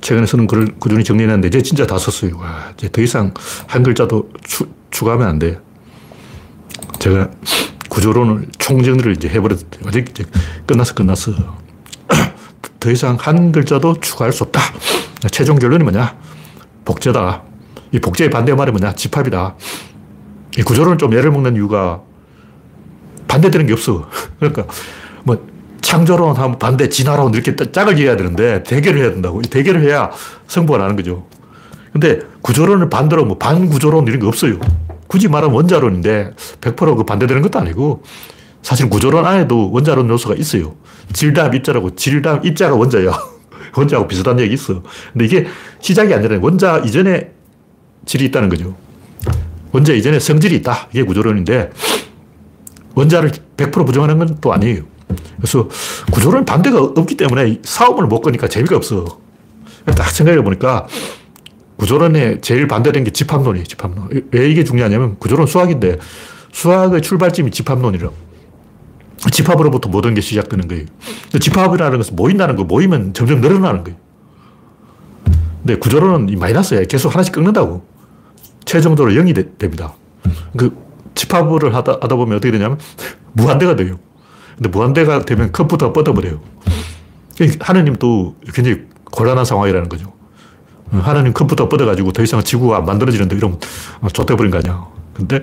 [0.00, 2.38] 최근에 쓰는 글을 꾸준히 정리했는데 이제 진짜 다 썼어요.
[2.38, 3.34] 와, 이제 더 이상
[3.66, 5.58] 한 글자도 추, 추가하면 안 돼.
[6.98, 7.30] 제가
[7.88, 10.24] 구조론을 총정리를 이제 해버렸는데 아직 이제
[10.66, 11.32] 끝났어, 끝났어.
[12.80, 14.60] 더 이상 한 글자도 추가할 수 없다.
[15.30, 16.16] 최종 결론이 뭐냐?
[16.84, 17.47] 복제다.
[17.92, 18.94] 이 복제의 반대 말이 뭐냐?
[18.94, 19.54] 집합이다.
[20.58, 22.02] 이 구조론을 좀 예를 먹는 이유가
[23.28, 24.08] 반대되는 게 없어.
[24.38, 24.64] 그러니까
[25.24, 25.46] 뭐
[25.80, 29.40] 창조론 하면 반대 진화론 이렇게 짝을 이어야 되는데 대결을 해야 된다고.
[29.42, 30.10] 대결을 해야
[30.46, 31.26] 승부가 나는 거죠.
[31.92, 34.58] 근데 구조론을 반대로 뭐 반구조론 이런 거 없어요.
[35.06, 38.02] 굳이 말하면 원자론인데 100%그 반대되는 것도 아니고
[38.62, 40.74] 사실 구조론 안에도 원자론 요소가 있어요.
[41.12, 43.12] 질담 입자라고 질담 입자가 원자야.
[43.76, 44.82] 원자하고 비슷한 얘기 있어.
[45.12, 45.46] 근데 이게
[45.80, 47.37] 시작이 아니라 원자 이전에
[48.08, 48.74] 질이 있다는 거죠.
[49.70, 50.88] 원자 이전에 성질이 있다.
[50.90, 51.70] 이게 구조론인데
[52.94, 54.82] 원자를 100% 부정하는 건 또 아니에요.
[55.36, 55.68] 그래서
[56.10, 59.20] 구조론 반대가 없기 때문에 싸움을 못 거니까 재미가 없어.
[59.84, 60.86] 딱 생각해 보니까
[61.76, 64.08] 구조론에 제일 반대된 게 집합론이에요, 집합론.
[64.32, 65.98] 왜 이게 중요하냐면 구조론 수학인데
[66.52, 68.08] 수학의 출발점이 집합론이라
[69.30, 70.86] 집합으로부터 모든 게 시작되는 거예요.
[71.38, 73.98] 집합이라는 것은 모인다는 거, 모이면 점점 늘어나는 거예요.
[75.62, 76.84] 근데 구조론은 마이너스야.
[76.84, 77.97] 계속 하나씩 꺾는다고.
[78.68, 79.94] 최종적으로 0이 되, 됩니다.
[80.56, 80.76] 그
[81.14, 82.78] 집합을 하다, 하다 보면 어떻게 되냐면
[83.32, 83.98] 무한대가 돼요.
[84.56, 86.40] 근데 무한대가 되면 컴퓨터가 뻗어버려요.
[87.60, 90.12] 하느님도 굉장히 곤란한 상황이라는 거죠.
[90.90, 93.58] 하나님 컴퓨터 뻗어가지고 더 이상 지구가 안 만들어지는데 이러면
[94.12, 94.86] 좆돼버린 거 아니야.
[95.14, 95.40] 근데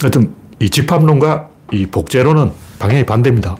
[0.00, 3.56] 하여튼 이 집합론과 이 복제론은 방향이 반대입니다.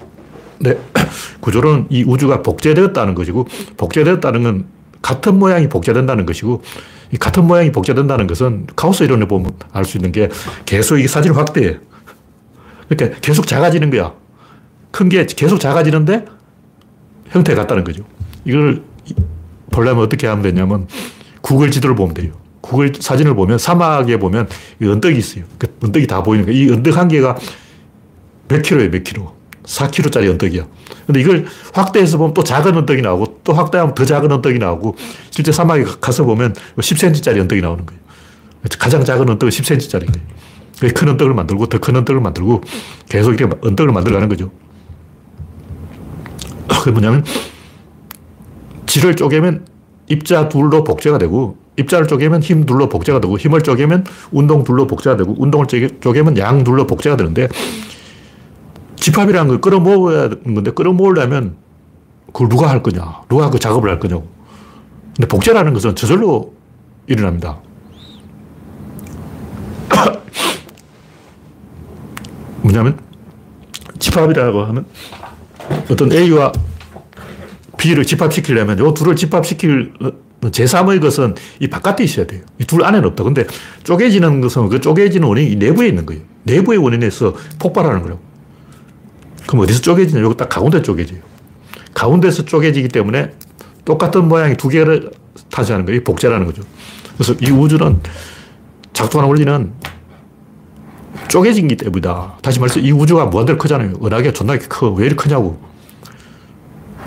[0.60, 0.78] 네.
[1.40, 3.46] 구조론 이 우주가 복제되었다는 것이고,
[3.76, 4.66] 복제되었다는 건
[5.02, 10.12] 같은 모양이 복제된다는 것이고, 이 같은 모양이 복제된다는 것은 카오스 이론에 보면 알 수 있는
[10.12, 10.28] 게
[10.66, 11.78] 계속 이 사진을 확대해.
[12.88, 14.12] 그러니까 계속 작아지는 거야.
[14.90, 16.24] 큰 게 계속 작아지는데
[17.30, 18.04] 형태가 같다는 거죠.
[18.44, 18.82] 이걸
[19.70, 20.86] 보려면 어떻게 하면 되냐면
[21.40, 22.32] 구글 지도를 보면 돼요.
[22.60, 24.48] 구글 사진을 보면 사막에 보면
[24.82, 25.44] 언덕이 있어요.
[25.58, 26.60] 그 언덕이 다 보이는 거예요.
[26.60, 27.36] 이 언덕 한 개가
[28.48, 29.34] 몇 킬로예요, 몇 킬로.
[29.68, 30.66] 4km짜리 언덕이야.
[31.06, 34.96] 근데 이걸 확대해서 보면 또 작은 언덕이 나오고 또 확대하면 더 작은 언덕이 나오고
[35.30, 38.00] 실제 사막에 가서 보면 10cm짜리 언덕이 나오는 거예요.
[38.78, 40.94] 가장 작은 언덕은 10cm짜리 거예요.
[40.94, 42.62] 큰 언덕을 만들고 더 큰 언덕을 만들고
[43.08, 44.50] 계속 이렇게 언덕을 만들어가는 거죠.
[46.68, 47.24] 그게 뭐냐면
[48.86, 49.66] 질을 쪼개면
[50.08, 55.16] 입자 둘로 복제가 되고 입자를 쪼개면 힘 둘로 복제가 되고 힘을 쪼개면 운동 둘로 복제가
[55.16, 57.48] 되고 운동을 쪼개면 양 둘로 복제가 되는데
[59.00, 61.56] 집합이라는 걸 끌어모아야 건데 끌어모으려면
[62.32, 63.22] 그걸 누가 할 거냐?
[63.28, 64.28] 누가 그 작업을 할 거냐고.
[65.16, 66.54] 근데 복제라는 것은 저절로
[67.06, 67.58] 일어납니다.
[72.62, 72.98] 뭐냐면
[73.98, 74.86] 집합이라고 하면
[75.90, 76.52] 어떤 A와
[77.76, 79.92] B를 집합시키려면 이 둘을 집합시킬
[80.40, 82.42] 제3의 것은 이 바깥에 있어야 돼요.
[82.60, 83.24] 이 둘 안에는 없다.
[83.24, 83.46] 근데
[83.84, 86.22] 쪼개지는 것은 그 쪼개지는 원인이 내부에 있는 거예요.
[86.44, 88.20] 내부의 원인에서 폭발하는 거라고.
[89.48, 90.20] 그럼 어디서 쪼개지냐?
[90.22, 91.20] 여기 딱 가운데 쪼개져요.
[91.94, 93.32] 가운데서 쪼개지기 때문에
[93.86, 95.10] 똑같은 모양이 두 개를
[95.50, 96.04] 탄생하는 거예요.
[96.04, 96.62] 복제라는 거죠.
[97.14, 98.00] 그래서 이 우주는
[98.92, 99.72] 작동하는 원리는
[101.28, 102.36] 쪼개진기 때문이다.
[102.42, 103.94] 다시 말해서 이 우주가 무한대로 크잖아요.
[104.04, 104.90] 은하계가 존나게 커.
[104.90, 105.58] 왜 이렇게 크냐고.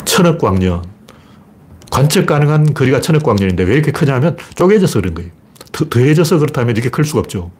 [0.04, 0.84] 천억 광년.
[1.92, 5.30] 관측 가능한 거리가 천억 광년인데 왜 이렇게 크냐면 쪼개져서 그런 거예요.
[5.92, 7.52] 더해져서 그렇다면 이렇게 클 수가 없죠.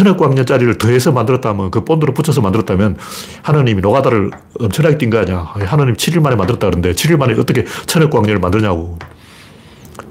[0.00, 2.96] 뭐 천억 광년짜리를 더해서 만들었다면, 그 본드로 붙여서 만들었다면,
[3.42, 5.52] 하나님이 노가다를 엄청나게 뛴 거 아니야.
[5.54, 8.98] 하나님 7일 만에 만들었다 그러는데, 7일 만에 어떻게 천억 광년을 만드냐고.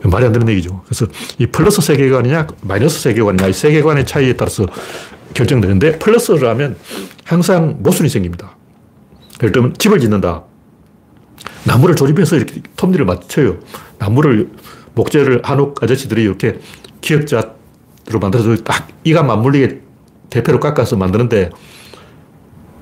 [0.04, 0.82] 말이 안 되는 얘기죠.
[0.86, 1.08] 그래서
[1.40, 4.66] 이 플러스 세계관이냐, 마이너스 세계관이냐, 이 세계관의 차이에 따라서
[5.34, 6.78] 결정되는데, 플러스를 하면
[7.24, 8.56] 항상 모순이 생깁니다.
[9.42, 10.44] 예를 들면, 집을 짓는다.
[11.64, 13.58] 나무를 조립해서 이렇게 톱니를 맞춰요.
[13.98, 14.50] 나무를,
[14.94, 16.60] 목재를 한옥 아저씨들이 이렇게
[17.02, 17.59] 기역자
[18.10, 19.82] 로 만들어서 딱 이가 맞물리게
[20.30, 21.49] 대패로 깎아서 만드는데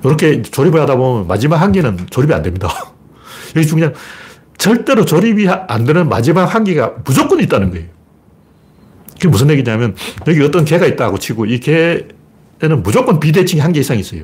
[0.04, 2.70] 이렇게 조립을 하다 보면 마지막 한 개는 조립이 안 됩니다.
[3.56, 3.94] 여기 중요한
[4.58, 7.86] 절대로 조립이 안 되는 마지막 한 개가 무조건 있다는 거예요.
[9.14, 9.96] 그게 무슨 얘기냐면
[10.28, 14.24] 여기 어떤 개가 있다고 치고 이 개에는 무조건 비대칭이 한 개 이상 있어요.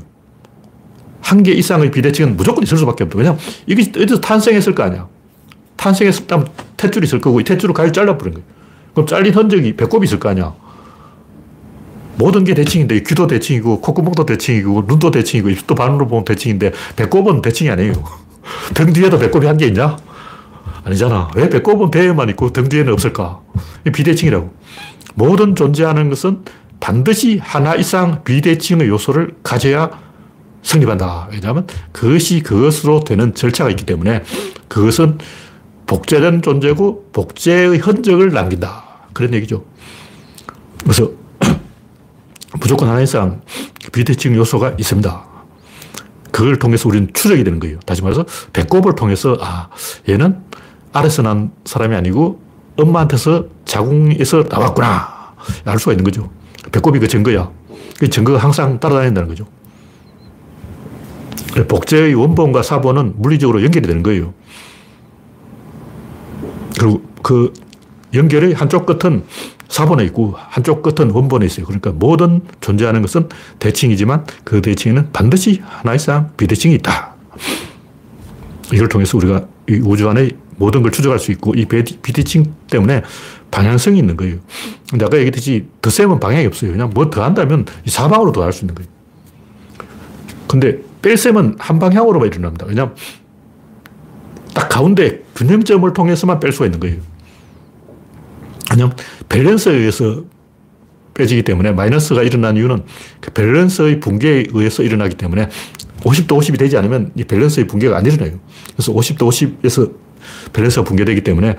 [1.22, 3.18] 한 개 이상의 비대칭은 무조건 있을 수밖에 없다.
[3.18, 5.08] 왜냐하면 이게 어디서 탄생했을 거 아니야.
[5.78, 6.48] 탄생했다면
[6.78, 8.48] 탯줄이 있을 거고 이 탯줄을 가위 잘라버린 거예요.
[8.94, 10.54] 그럼 잘린 흔적이 배꼽이 있을 거 아니야.
[12.16, 17.70] 모든 게 대칭인데 귀도 대칭이고 콧구멍도 대칭이고 눈도 대칭이고 입도 반으로 보면 대칭인데 배꼽은 대칭이
[17.70, 17.94] 아니에요.
[18.74, 19.98] 등 뒤에도 배꼽이 한 개 있냐?
[20.84, 21.30] 아니잖아.
[21.36, 23.40] 왜 배꼽은 배에만 있고 등 뒤에는 없을까?
[23.92, 24.54] 비대칭이라고.
[25.16, 26.44] 모든 존재하는 것은
[26.80, 29.90] 반드시 하나 이상 비대칭의 요소를 가져야
[30.62, 31.30] 성립한다.
[31.32, 34.24] 왜냐하면 그것이 그것으로 되는 절차가 있기 때문에
[34.68, 35.20] 그것은
[35.88, 38.84] 복제된 존재고 복제의 흔적을 남긴다.
[39.14, 39.64] 그런 얘기죠.
[40.82, 41.12] 그래서
[42.60, 43.42] 무조건 하나 이상
[43.92, 45.26] 비대칭 요소가 있습니다.
[46.32, 47.80] 그걸 통해서 우리는 추적이 되는 거예요.
[47.86, 49.70] 다시 말해서 배꼽을 통해서 아
[50.10, 50.42] 얘는
[50.92, 52.42] 아래서 난 사람이 아니고
[52.78, 55.34] 엄마한테서 자궁에서 나왔구나
[55.66, 56.30] 알 수가 있는 거죠.
[56.72, 57.52] 배꼽이 그 증거야.
[58.00, 59.46] 그 증거가 항상 따라다닌다는 거죠.
[61.68, 64.34] 복제의 원본과 사본은 물리적으로 연결이 되는 거예요.
[66.80, 67.54] 그리고 그
[68.14, 69.24] 연결의 한쪽 끝은
[69.74, 71.66] 사본에 있고 한쪽 끝은 원본에 있어요.
[71.66, 77.16] 그러니까 모든 존재하는 것은 대칭이지만 그 대칭에는 반드시 하나 이상 비대칭이 있다.
[78.72, 83.02] 이걸 통해서 우리가 이 우주 안에 모든 걸 추적할 수 있고 이 비대칭 때문에
[83.50, 84.38] 방향성이 있는 거예요.
[84.92, 86.72] 근데 아까 얘기했듯이 덧셈은 방향이 없어요.
[86.72, 88.88] 그냥 뭐 더 한다면 사방으로 더할 수 있는 거예요.
[90.48, 92.68] 근데 뺄셈은 한 방향으로만 일어납니다.
[92.68, 92.96] 왜냐하면
[94.54, 96.98] 딱 가운데 균형점을 통해서만 뺄 수가 있는 거예요.
[98.74, 98.96] 왜냐면
[99.30, 100.24] 밸런스에 의해서
[101.14, 102.84] 빼지기 때문에 마이너스가 일어난 이유는
[103.22, 105.48] 그 밸런스의 붕괴에 의해서 일어나기 때문에
[106.02, 108.40] 50 대 50이 되지 않으면 이 밸런스의 붕괴가 안 일어나요.
[108.74, 109.94] 그래서 50 대 50에서
[110.52, 111.56] 밸런스가 붕괴되기 때문에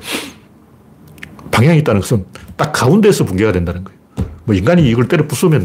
[1.51, 3.99] 방향이 있다는 것은 딱 가운데에서 붕괴가 된다는 거예요.
[4.45, 5.65] 뭐 인간이 이걸 때려 부수면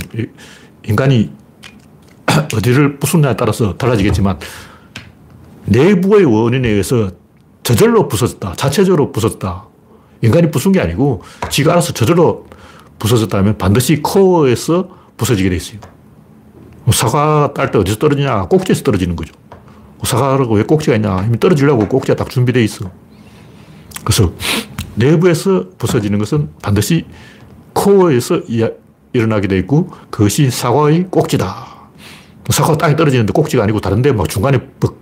[0.86, 1.32] 인간이
[2.56, 4.38] 어디를 부수냐에 따라서 달라지겠지만
[5.66, 7.12] 내부의 원인에 의해서
[7.64, 8.54] 저절로 부서졌다.
[8.54, 9.69] 자체적으로 부서졌다.
[10.22, 12.46] 인간이 부순 게 아니고 지가 알아서 저절로
[13.00, 15.80] 부서졌다면 반드시 코어에서 부서지게 돼 있어요.
[16.92, 18.46] 사과 딸때 어디서 떨어지냐?
[18.46, 19.34] 꼭지에서 떨어지는 거죠.
[20.04, 21.24] 사과라고 왜 꼭지가 있냐?
[21.26, 22.90] 이미 떨어지려고 꼭지가 딱 준비되어 있어.
[24.04, 24.32] 그래서
[24.96, 27.06] 내부에서 부서지는 것은 반드시
[27.74, 28.42] 코어에서
[29.14, 31.68] 일어나게 돼 있고 그것이 사과의 꼭지다.
[32.50, 34.98] 사과가 땅에 떨어지는데 꼭지가 아니고 다른데 막 중간에 뻑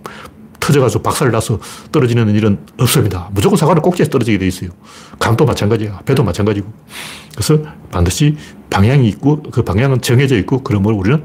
[0.68, 1.58] 터져가지고 박살을 나서
[1.90, 3.28] 떨어지는 일은 없습니다.
[3.32, 4.70] 무조건 사과는 꼭지에서 떨어지게 돼 있어요.
[5.18, 6.00] 감도 마찬가지야.
[6.04, 6.70] 배도 마찬가지고.
[7.32, 7.58] 그래서
[7.90, 8.36] 반드시
[8.68, 11.22] 방향이 있고 그 방향은 정해져 있고 그런 걸 우리는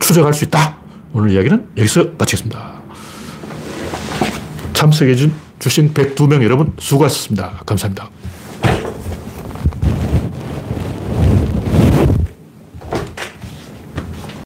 [0.00, 0.78] 추적할 수 있다.
[1.12, 2.80] 오늘 이야기는 여기서 마치겠습니다.
[4.72, 7.62] 참석해준 주신 102명 여러분 수고하셨습니다.
[7.66, 8.10] 감사합니다.